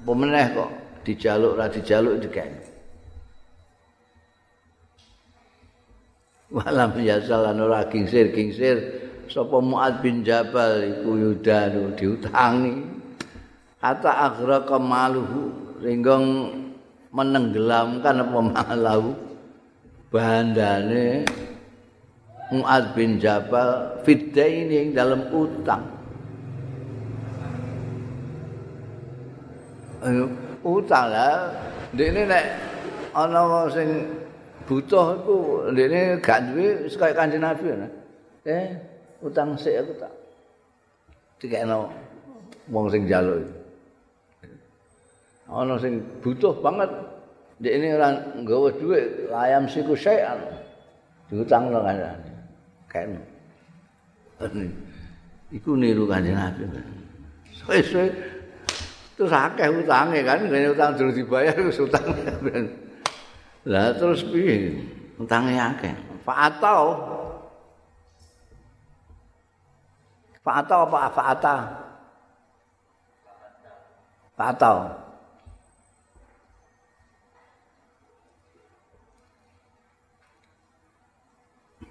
Apa 0.00 0.10
meneh 0.12 0.46
kok 0.52 0.70
dijaluk 1.04 1.56
ra 1.56 1.68
dijaluk 1.72 2.20
dikekno. 2.20 2.68
Walam 6.50 6.92
yasal 6.98 7.56
ora 7.56 7.86
kingsir-kingsir 7.88 8.99
sapa 9.30 9.62
Muad 9.62 10.02
bin 10.02 10.26
Jabal 10.26 10.98
iku 10.98 11.14
yudanu 11.14 11.94
diutangi. 11.94 12.82
Hatta 13.80 14.28
akhra 14.28 14.66
kamaluhu 14.68 15.54
sehingga 15.80 16.20
menenggelamkan 17.14 18.26
apa 18.26 18.38
malahu. 18.42 19.14
Bandane 20.10 21.22
Muad 22.50 22.98
bin 22.98 23.22
Jabal 23.22 24.02
fidda 24.02 24.42
ini 24.42 24.90
dalam 24.90 25.22
utang. 25.30 25.86
Utang 30.66 31.06
lah. 31.14 31.54
Ini 31.94 32.26
nek 32.26 32.44
ana 33.14 33.70
sing 33.70 34.02
butuh 34.66 35.22
iku 35.22 35.38
ndekne 35.70 36.18
gak 36.22 36.50
duwe 36.50 36.86
kaya 36.94 37.10
kanjeng 37.10 37.42
Nabi 37.42 37.74
eh 38.46 38.89
utang 39.24 39.56
sik 39.56 39.80
aku 39.80 39.92
tak. 40.00 40.12
Dikekno 41.40 41.88
wong 42.68 42.86
sing 42.92 43.08
njaluk 43.08 43.60
ana 45.50 45.74
sing 45.82 45.98
butuh 46.22 46.54
banget. 46.62 46.90
Dek 47.60 47.76
ini 47.76 47.92
ora 47.92 48.08
nggawa 48.40 48.72
dhuwit 48.80 49.28
ayam 49.36 49.68
siku 49.68 49.92
sayan 49.92 50.40
diutang 51.28 51.68
lho 51.68 51.84
kan 51.84 52.16
kene 52.88 53.20
iku 55.60 55.76
niru 55.76 56.08
kanjeng 56.08 56.40
Nabi. 56.40 56.64
Suwe-suwe 57.52 58.08
terus 59.12 59.28
akeh 59.28 59.68
utange 59.68 60.24
kan 60.24 60.40
ngene 60.40 60.72
utang 60.72 60.96
durung 60.96 61.12
dibayar 61.12 61.52
terus 61.52 61.84
utang 61.84 62.08
lah 63.70 63.92
terus 63.92 64.24
piye? 64.24 64.80
Utange 65.20 65.52
akeh. 65.52 65.92
Fa 66.24 66.48
atau 66.48 66.96
Fa'ata 70.40 70.74
apa 70.88 70.98
fa'ata? 71.12 71.56
Fa'ata. 74.36 74.72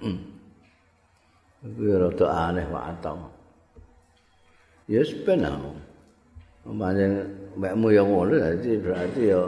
Hmm. 0.02 0.20
Itu 1.62 1.82
rada 1.94 2.28
aneh 2.50 2.66
fa'ata. 2.66 3.12
Ya 4.90 5.06
sebenarnya. 5.06 5.78
Mamanya 6.66 7.06
mbakmu 7.60 7.88
yang 7.92 8.08
ngono 8.08 8.36
berarti 8.38 8.72
berarti 8.78 9.22
ya 9.26 9.42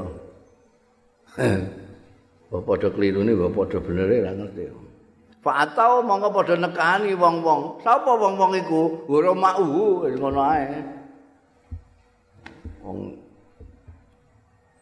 bapak 2.52 2.74
ada 2.82 2.90
keliru 2.92 3.24
ini 3.24 3.34
bapak 3.38 3.72
ada 3.72 3.78
bener 3.80 4.08
ya 4.12 4.32
ngerti 4.36 4.64
ya. 5.42 5.46
Fa'atau 5.46 6.06
mongko 6.06 6.30
padha 6.30 6.56
nekani 6.56 7.18
wong-wong. 7.18 7.82
Sapa 7.82 8.14
wong-wong 8.14 8.54
iku? 8.62 9.10
Guru 9.10 9.34
ma'u 9.34 10.06
ngono 10.06 10.42
ae. 10.46 10.70
Wong 12.86 13.18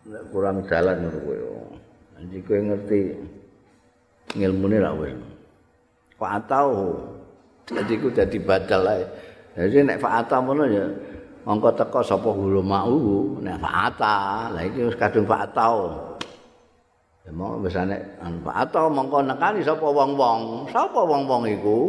nek 0.09 0.23
kurang 0.35 0.59
jalan 0.67 1.07
ngono 1.07 1.19
kowe. 1.23 1.37
Nanti 2.19 2.37
kowe 2.43 2.59
ngerti 2.59 2.99
ngilmune 4.35 4.77
ra 4.83 4.91
wis. 4.99 5.15
Fa'atau. 6.19 6.91
Jadi 7.71 7.93
ku 8.01 8.11
dadi 8.11 8.37
badal 8.43 8.83
ae. 8.99 9.03
Jadi 9.55 9.87
nek 9.87 10.03
fa'ata 10.03 10.43
ngono 10.43 10.63
ya 10.67 10.85
mongko 11.47 11.71
teko 11.71 12.03
sapa 12.03 12.29
guru 12.35 12.59
ma'u 12.59 12.99
nek 13.39 13.63
fa'ata. 13.63 14.51
Lah 14.51 14.63
iki 14.67 14.91
wis 14.91 14.99
kadung 14.99 15.23
fa'atau. 15.23 16.03
Mau 17.33 17.61
besane 17.61 17.97
atau 18.45 18.89
mongko 18.89 19.25
nekani 19.25 19.61
sapa 19.61 19.85
wong-wong. 19.85 20.69
Sapa 20.73 21.01
wong-wong 21.05 21.43
iku? 21.49 21.79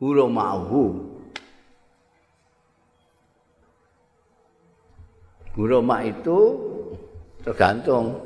Huru 0.00 0.26
ma'hu 0.32 1.10
huru 5.60 5.78
ma' 5.82 6.02
itu 6.06 6.38
tergantung. 7.42 8.16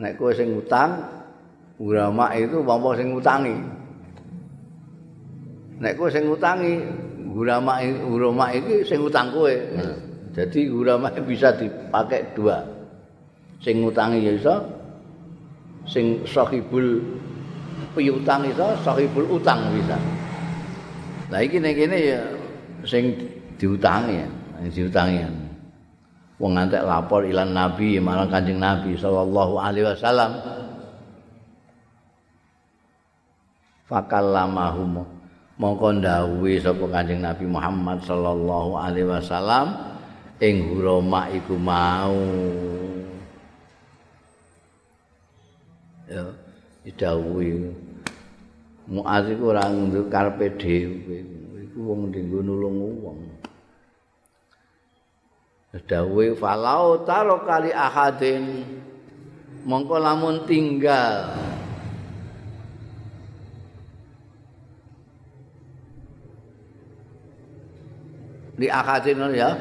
Nek 0.00 0.16
kowe 0.16 0.32
sing 0.32 0.56
utang 0.56 0.96
huru 1.76 2.08
ma' 2.08 2.32
itu 2.32 2.64
wong-wong 2.64 2.94
sing 2.96 3.12
utangi 3.12 3.56
nek 5.82 5.98
kowe 5.98 6.08
sing 6.08 6.24
utangi 6.30 6.80
huru 7.28 7.58
ma' 7.60 7.84
huru 7.84 8.30
ma' 8.32 8.54
iki 8.54 8.86
sing 8.86 9.02
utang 9.04 9.28
kowe. 9.34 9.52
Jadi 10.32 10.60
huru 10.72 10.96
ma' 10.96 11.12
bisa 11.20 11.52
dipakai 11.52 12.32
dua. 12.32 12.64
Sing 13.60 13.84
utangi 13.84 14.24
ya 14.24 14.32
iso 14.32 14.56
sing 15.86 16.22
sahibul 16.26 17.02
piutang 17.92 18.46
itu 18.46 18.66
sahibul 18.82 19.26
utang 19.38 19.60
bisa. 19.74 19.98
Iki 21.32 21.58
nek 21.64 21.72
kene 21.72 21.96
ya 21.96 22.20
sing 22.84 23.16
diutangi 23.56 24.20
ya, 24.20 24.28
sing 24.60 24.70
diutangi. 24.84 25.24
Wong 26.42 26.58
ngantek 26.58 26.82
lapor 26.82 27.22
ilan 27.22 27.54
Nabi 27.54 28.02
marang 28.02 28.26
Kanjeng 28.26 28.58
Nabi 28.58 28.98
sallallahu 28.98 29.54
alaihi 29.62 29.86
wasallam. 29.86 30.32
Fakallamahum 33.86 35.04
mongko 35.60 35.88
ndawuhi 36.00 36.58
sapa 36.58 36.84
Kanjeng 36.90 37.22
Nabi 37.22 37.44
Muhammad 37.46 38.02
sallallahu 38.02 38.72
alaihi 38.74 39.06
wasallam 39.06 39.76
ing 40.42 40.74
hurama 40.74 41.30
iku 41.30 41.54
mau 41.54 42.18
ya 46.12 46.24
didhawuhi. 46.84 47.72
Muaz 48.92 49.24
iku 49.32 49.56
ora 49.56 49.72
nduk 49.72 50.12
karepe 50.12 50.52
dhewe. 50.60 51.18
Iku 51.64 51.78
wong 51.80 52.12
dinggo 52.12 52.44
nulung 52.44 53.00
wong. 53.00 53.20
Dawuhe 55.72 56.36
falau 56.36 57.00
taro 57.08 57.48
kali 57.48 57.72
ahadin 57.72 58.60
mongko 59.64 59.96
lamun 59.96 60.44
tinggal. 60.44 61.32
Di 68.52 68.68
akadin 68.68 69.32
ya 69.32 69.56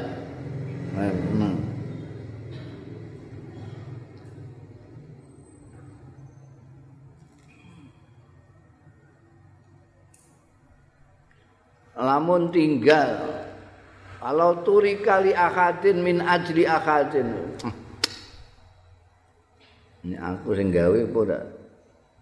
lamun 12.12 12.52
tinggal. 12.52 13.40
Kalau 14.22 14.62
turi 14.62 15.02
kali 15.02 15.34
akadin 15.34 16.04
min 16.04 16.20
ajli 16.22 16.68
akadin. 16.68 17.58
Ini 20.02 20.18
aku 20.18 20.54
sing 20.58 20.74
gawe 20.74 20.98
apa 20.98 21.22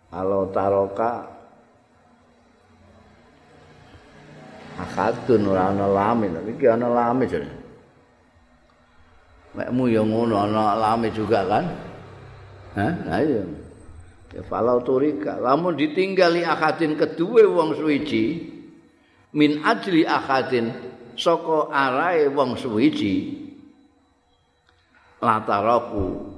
kalau 0.10 0.52
taroka 0.52 1.12
akadun 4.80 5.48
ana 5.56 5.88
lami 5.88 6.28
tapi 6.32 6.50
iki 6.56 6.66
ana 6.68 6.88
lami 6.92 7.24
jane 7.28 7.52
mekmu 9.56 9.92
ya 9.92 10.04
ngono 10.04 10.36
ana 10.40 10.76
lami 10.76 11.08
juga 11.12 11.44
kan? 11.48 11.66
Hah? 12.76 12.94
Nah 13.08 13.20
iya. 13.24 13.44
Ya 14.30 14.46
falau 14.46 14.78
turika, 14.86 15.42
lamun 15.42 15.74
ditinggali 15.74 16.46
akadin 16.46 16.94
kedua 16.94 17.50
wong 17.50 17.74
suwiji, 17.74 18.49
min 19.36 19.62
ajli 19.62 20.06
akadin 20.06 20.74
saka 21.14 21.70
arae 21.70 22.32
wong 22.32 22.58
suwiji. 22.58 23.46
Lataraku 25.20 26.32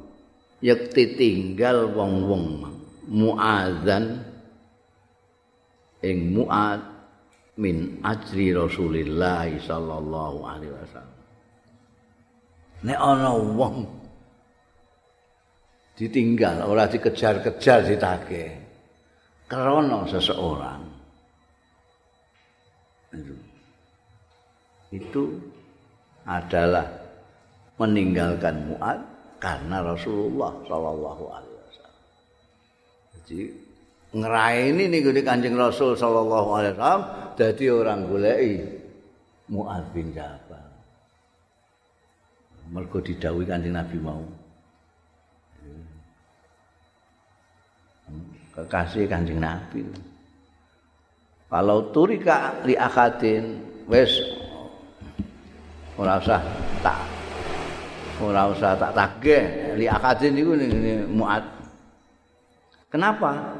yekti 0.66 1.14
tinggal 1.14 1.94
wong-wong 1.94 2.66
muadzan 3.14 4.26
ing 6.02 6.34
muad 6.34 6.82
min 7.62 8.02
ajli 8.02 8.50
Rasulillah 8.58 9.46
sallallahu 9.62 10.38
alaihi 10.42 10.74
wasallam. 10.74 11.20
Nek 12.82 12.98
ana 12.98 13.32
wong 13.38 13.86
ditinggal 15.94 16.66
ora 16.66 16.89
dikejar-kejar 16.89 17.86
ditagih 17.86 18.58
krana 19.46 20.10
seseorang 20.10 20.91
itu 24.91 25.24
adalah 26.28 26.86
meninggalkan 27.80 28.72
Mu'ad 28.72 28.99
karena 29.41 29.82
Rasulullah 29.82 30.53
sallallahu 30.68 31.24
alaihi 31.34 31.57
wasallam. 31.66 32.03
Jadi 33.18 33.39
ngeraini 34.12 34.84
nih 34.91 34.99
gue 35.01 35.24
kanjeng 35.24 35.55
Rasul 35.55 35.95
sallallahu 35.95 36.49
alaihi 36.55 36.76
wasallam 36.78 37.03
jadi 37.39 37.66
orang 37.74 37.99
golei 38.05 38.51
Mu'ad 39.49 39.86
bin 39.95 40.14
Jabal. 40.14 40.68
Mergo 42.72 43.03
didhawuhi 43.03 43.49
kanjeng 43.49 43.76
Nabi 43.76 43.97
mau. 43.99 44.24
Kekasih 48.51 49.07
kanjeng 49.07 49.39
Nabi. 49.39 50.11
Kalau 51.52 51.91
turika 51.91 52.64
li 52.64 52.80
akadin 52.80 53.60
wis 53.91 54.24
ora 55.99 56.16
usah 56.16 56.39
tak 56.80 57.04
ora 58.24 58.47
usah 58.47 58.80
tak 58.80 58.95
tagih. 58.95 59.76
Li 59.76 59.86
akadin 59.91 60.32
niku 60.32 60.56
ning 60.56 60.72
muat 61.12 61.43
kenapa? 62.88 63.60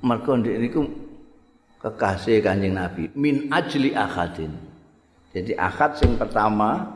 Mergo 0.00 0.40
niku 0.40 0.88
kekasih 1.84 2.40
kanjeng 2.40 2.72
nabi. 2.72 3.12
Min 3.12 3.52
ajli 3.52 3.92
akadin 3.92 4.70
jadi 5.30 5.54
akad 5.54 5.94
sing 5.94 6.18
pertama 6.18 6.90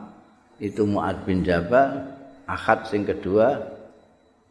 itu 0.59 0.83
muat 0.83 1.23
bin 1.23 1.39
jabal 1.39 2.03
akad 2.43 2.83
sing 2.83 3.07
kedua 3.07 3.55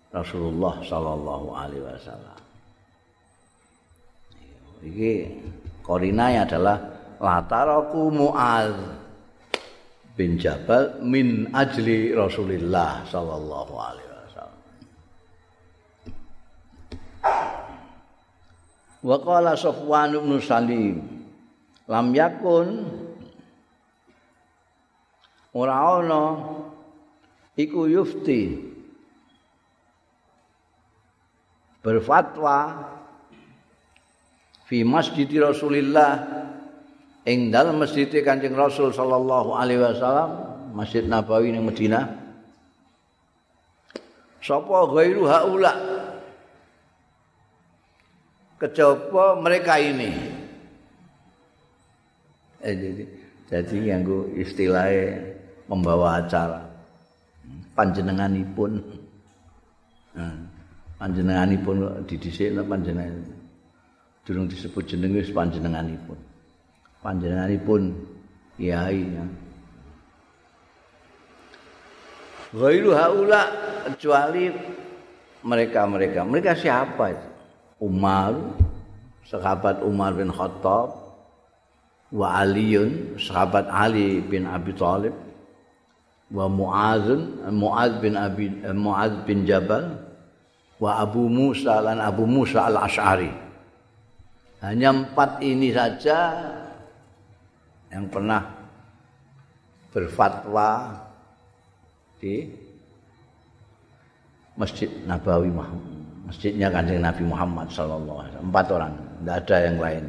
Rasulullah 0.09 0.81
sallallahu 0.81 1.49
alaihi 1.53 1.85
wasallam. 1.85 2.39
Iki 4.85 5.13
korinanya 5.85 6.49
adalah 6.49 6.77
lataraku 7.21 8.09
mu'adz 8.09 8.77
bin 10.17 10.41
Jabal 10.41 11.05
min 11.05 11.53
ajli 11.53 12.17
Rasulillah 12.17 13.05
sallallahu 13.05 13.75
alaihi 13.77 14.09
wasallam. 14.09 14.63
Wa 19.05 19.17
qala 19.21 19.53
Safwan 19.53 20.17
bin 20.17 20.41
Salim 20.41 20.97
lam 21.85 22.17
yakun 22.17 22.89
ora 25.53 26.01
ana 26.01 26.25
iku 27.61 27.85
yufti 27.85 28.73
berfatwa 31.85 32.89
fi 34.65 34.83
masjid 34.85 35.29
Rasulillah 35.29 36.25
ing 37.25 37.53
dalem 37.53 37.81
masjid 37.81 38.09
Kanjeng 38.09 38.57
Rasul 38.57 38.93
sallallahu 38.93 39.57
alaihi 39.57 39.81
wasallam, 39.81 40.31
Masjid 40.77 41.05
Nabawi 41.05 41.53
ning 41.53 41.65
Madinah. 41.65 42.05
Sapa 44.45 44.85
ghairu 44.93 45.25
haula? 45.25 45.73
Kejaba 48.61 49.41
mereka 49.41 49.81
ini. 49.81 50.13
Eh, 52.65 52.73
jadi 52.73 53.05
jadi 53.45 53.77
nganggo 53.93 54.33
istilahnya 54.41 55.37
membawa 55.69 56.25
acara 56.25 56.65
panjenenganipun 57.77 58.81
hmm. 60.17 60.41
panjenenganipun 60.97 62.09
didhisikna 62.09 62.65
panjenengan 62.65 63.21
durung 64.25 64.49
disebut 64.49 64.89
jenenge 64.89 65.21
wis 65.21 65.33
panjenenganipun 65.33 66.35
panjenenganipun 67.05 67.93
kiai 68.57 69.05
ya. 69.13 69.25
Ghairu 72.57 72.97
haula 72.97 73.43
kecuali 73.93 74.49
mereka-mereka. 75.45 76.25
Mereka 76.25 76.57
siapa 76.57 77.13
itu? 77.13 77.29
Umar, 77.85 78.33
sahabat 79.29 79.85
Umar 79.85 80.17
bin 80.17 80.33
Khattab, 80.33 80.89
wa 82.15 82.29
Aliun, 82.41 83.19
sahabat 83.21 83.69
Ali 83.69 84.23
bin 84.25 84.47
Abi 84.49 84.73
Thalib, 84.73 85.13
wa 86.31 86.47
Muazun, 86.49 87.43
Muaz 87.53 87.93
bin 87.99 88.15
Abi 88.15 88.49
Muaz 88.73 89.13
bin 89.27 89.45
Jabal, 89.45 89.99
wa 90.79 91.03
Abu 91.03 91.27
Musa 91.27 91.83
dan 91.83 91.99
Abu 92.01 92.25
Musa 92.25 92.71
al 92.71 92.79
Ashari. 92.87 93.44
Hanya 94.65 94.97
empat 94.97 95.45
ini 95.45 95.69
saja 95.77 96.33
yang 97.93 98.09
pernah 98.09 98.49
berfatwa 99.93 100.97
di 102.17 102.49
Masjid 104.57 104.89
Nabawi 105.05 105.53
Masjidnya 106.25 106.73
Kanjeng 106.73 107.05
Nabi 107.05 107.29
Muhammad 107.29 107.69
sallallahu 107.69 108.25
alaihi 108.25 108.33
wasallam. 108.33 108.49
Empat 108.49 108.67
orang, 108.73 108.93
tidak 109.21 109.37
ada 109.45 109.57
yang 109.61 109.77
lain. 109.77 110.05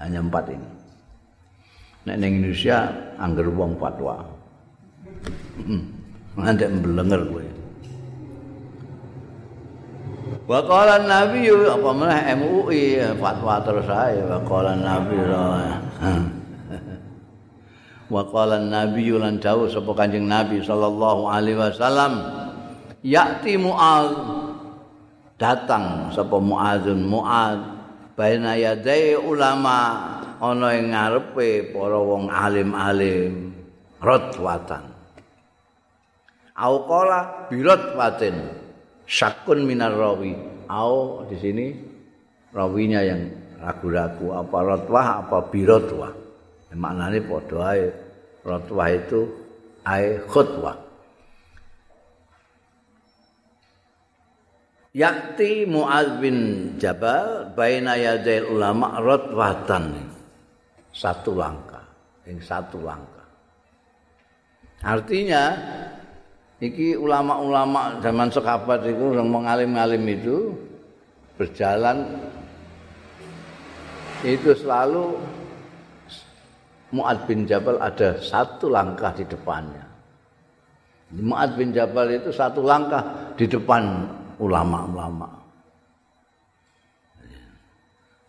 Hanya 0.00 0.18
empat 0.24 0.44
ini. 0.48 0.68
Nek 2.08 2.16
ning 2.16 2.32
Indonesia 2.40 2.78
angger 3.20 3.48
wong 3.52 3.76
fatwa. 3.76 4.24
Nanti 6.40 6.64
mbelenger 6.64 7.20
kowe. 7.28 7.46
Wa 10.46 10.62
qala 10.62 11.02
Nabi 11.02 11.50
apa 11.50 11.90
meneh 11.90 12.22
MUI 12.38 12.82
fatwa 13.18 13.58
terus 13.66 13.90
ae 13.90 14.22
wa 14.22 14.38
qala 14.46 14.78
Nabi 14.78 15.18
wa 18.06 18.22
qala 18.30 18.62
nabi 18.62 19.10
lan 19.10 19.42
dawuh 19.42 19.66
sapa 19.66 19.90
kanjeng 19.98 20.30
nabi 20.30 20.62
sallallahu 20.62 21.26
alaihi 21.26 21.58
wasallam 21.58 22.22
ya'ti 23.02 23.58
mu'al 23.58 24.06
datang 25.34 26.14
sapa 26.14 26.38
mu'adzun 26.38 27.02
mu'ad 27.02 27.60
baina 28.14 28.54
yadai 28.54 29.18
ulama 29.18 29.78
ana 30.38 30.78
ing 30.78 30.94
ngarepe 30.94 31.74
para 31.74 31.98
wong 31.98 32.30
alim-alim. 32.30 33.50
Rotwatan 33.96 34.92
au 36.56 36.84
qala 36.88 37.48
birotwatin 37.48 38.36
syakun 39.06 39.64
minar 39.64 39.94
rawi. 39.94 40.34
Au 40.66 41.24
di 41.30 41.38
sini 41.38 41.66
rawinya 42.50 43.00
yang 43.00 43.30
ragu-ragu 43.62 44.34
apa 44.34 44.58
rotwah 44.60 45.06
apa 45.24 45.38
birotwah. 45.48 46.12
Maknane 46.76 47.24
padha 47.24 47.72
ae 47.72 47.88
rotwah 48.44 48.88
itu 48.92 49.20
ae 49.88 50.20
khutbah 50.28 50.86
Yakti 54.96 55.68
Mu'ad 55.68 56.24
bin 56.24 56.36
Jabal 56.80 57.52
baina 57.52 58.00
yadail 58.00 58.48
ulama 58.48 58.96
rotwatan 58.96 60.08
satu 60.88 61.36
langkah 61.36 61.84
yang 62.24 62.40
satu 62.40 62.80
langkah. 62.80 63.28
Artinya 64.80 65.52
iki 66.60 66.96
ulama-ulama 66.96 68.00
zaman 68.00 68.32
sekabat 68.32 68.88
itu 68.88 69.12
yang 69.12 69.28
mengalim-alim 69.28 70.04
itu 70.08 70.56
berjalan 71.36 72.08
itu 74.24 74.56
selalu 74.56 75.20
Mu'ad 76.94 77.26
bin 77.28 77.44
Jabal 77.44 77.82
ada 77.82 78.16
satu 78.22 78.70
langkah 78.70 79.10
di 79.10 79.26
depannya. 79.26 79.84
Mu'ad 81.18 81.58
bin 81.58 81.74
Jabal 81.74 82.14
itu 82.14 82.30
satu 82.30 82.62
langkah 82.62 83.02
di 83.34 83.44
depan 83.50 84.06
ulama-ulama. 84.38 85.28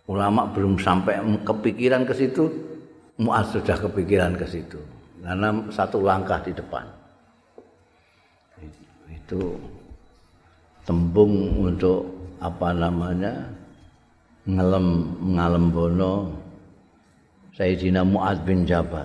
Ulama 0.09 0.41
belum 0.51 0.81
sampai 0.81 1.21
kepikiran 1.45 2.01
ke 2.03 2.13
situ, 2.17 2.49
Mu'ad 3.21 3.45
sudah 3.53 3.77
kepikiran 3.77 4.33
ke 4.35 4.45
situ. 4.49 4.81
Karena 5.21 5.53
satu 5.69 6.01
langkah 6.01 6.41
di 6.41 6.51
depan. 6.51 6.96
Itu 9.27 9.59
tembung 10.87 11.67
untuk 11.67 12.07
apa 12.39 12.71
namanya 12.71 13.43
ngelem 14.47 15.67
bono 15.67 16.31
Sayyidina 17.51 18.07
Mu'ad 18.07 18.47
bin 18.47 18.63
Jabal 18.63 19.03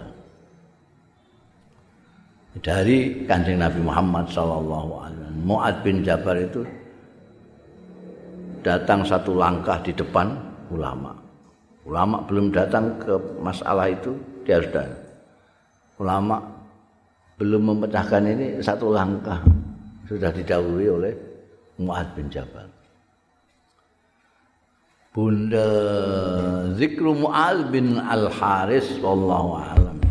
dari 2.63 3.27
kanjeng 3.27 3.59
Nabi 3.59 3.83
Muhammad 3.83 4.31
Sallallahu 4.31 4.91
Alaihi 5.03 5.19
Wasallam. 5.27 5.43
Mu'ad 5.43 5.77
bin 5.83 6.07
Jabal 6.07 6.39
itu 6.47 6.63
datang 8.63 9.03
satu 9.03 9.35
langkah 9.35 9.83
di 9.83 9.91
depan 9.91 10.39
ulama. 10.71 11.19
Ulama 11.83 12.23
belum 12.31 12.55
datang 12.55 12.95
ke 13.03 13.19
masalah 13.43 13.91
itu, 13.91 14.15
dia 14.47 14.63
sudah. 14.63 14.87
Ulama 15.99 16.39
belum 17.43 17.75
memecahkan 17.75 18.23
ini 18.23 18.63
satu 18.63 18.95
langkah 18.95 19.43
sudah 20.13 20.29
didahului 20.29 20.89
oleh 20.93 21.13
Mu'ad 21.81 22.13
bin 22.13 22.29
Jabal. 22.29 22.69
Bunda 25.13 25.69
Zikru 26.77 27.17
Mu'al 27.17 27.73
bin 27.73 27.97
Al-Haris 27.97 29.01
wallahu 29.01 29.57
a'lam. 29.57 30.02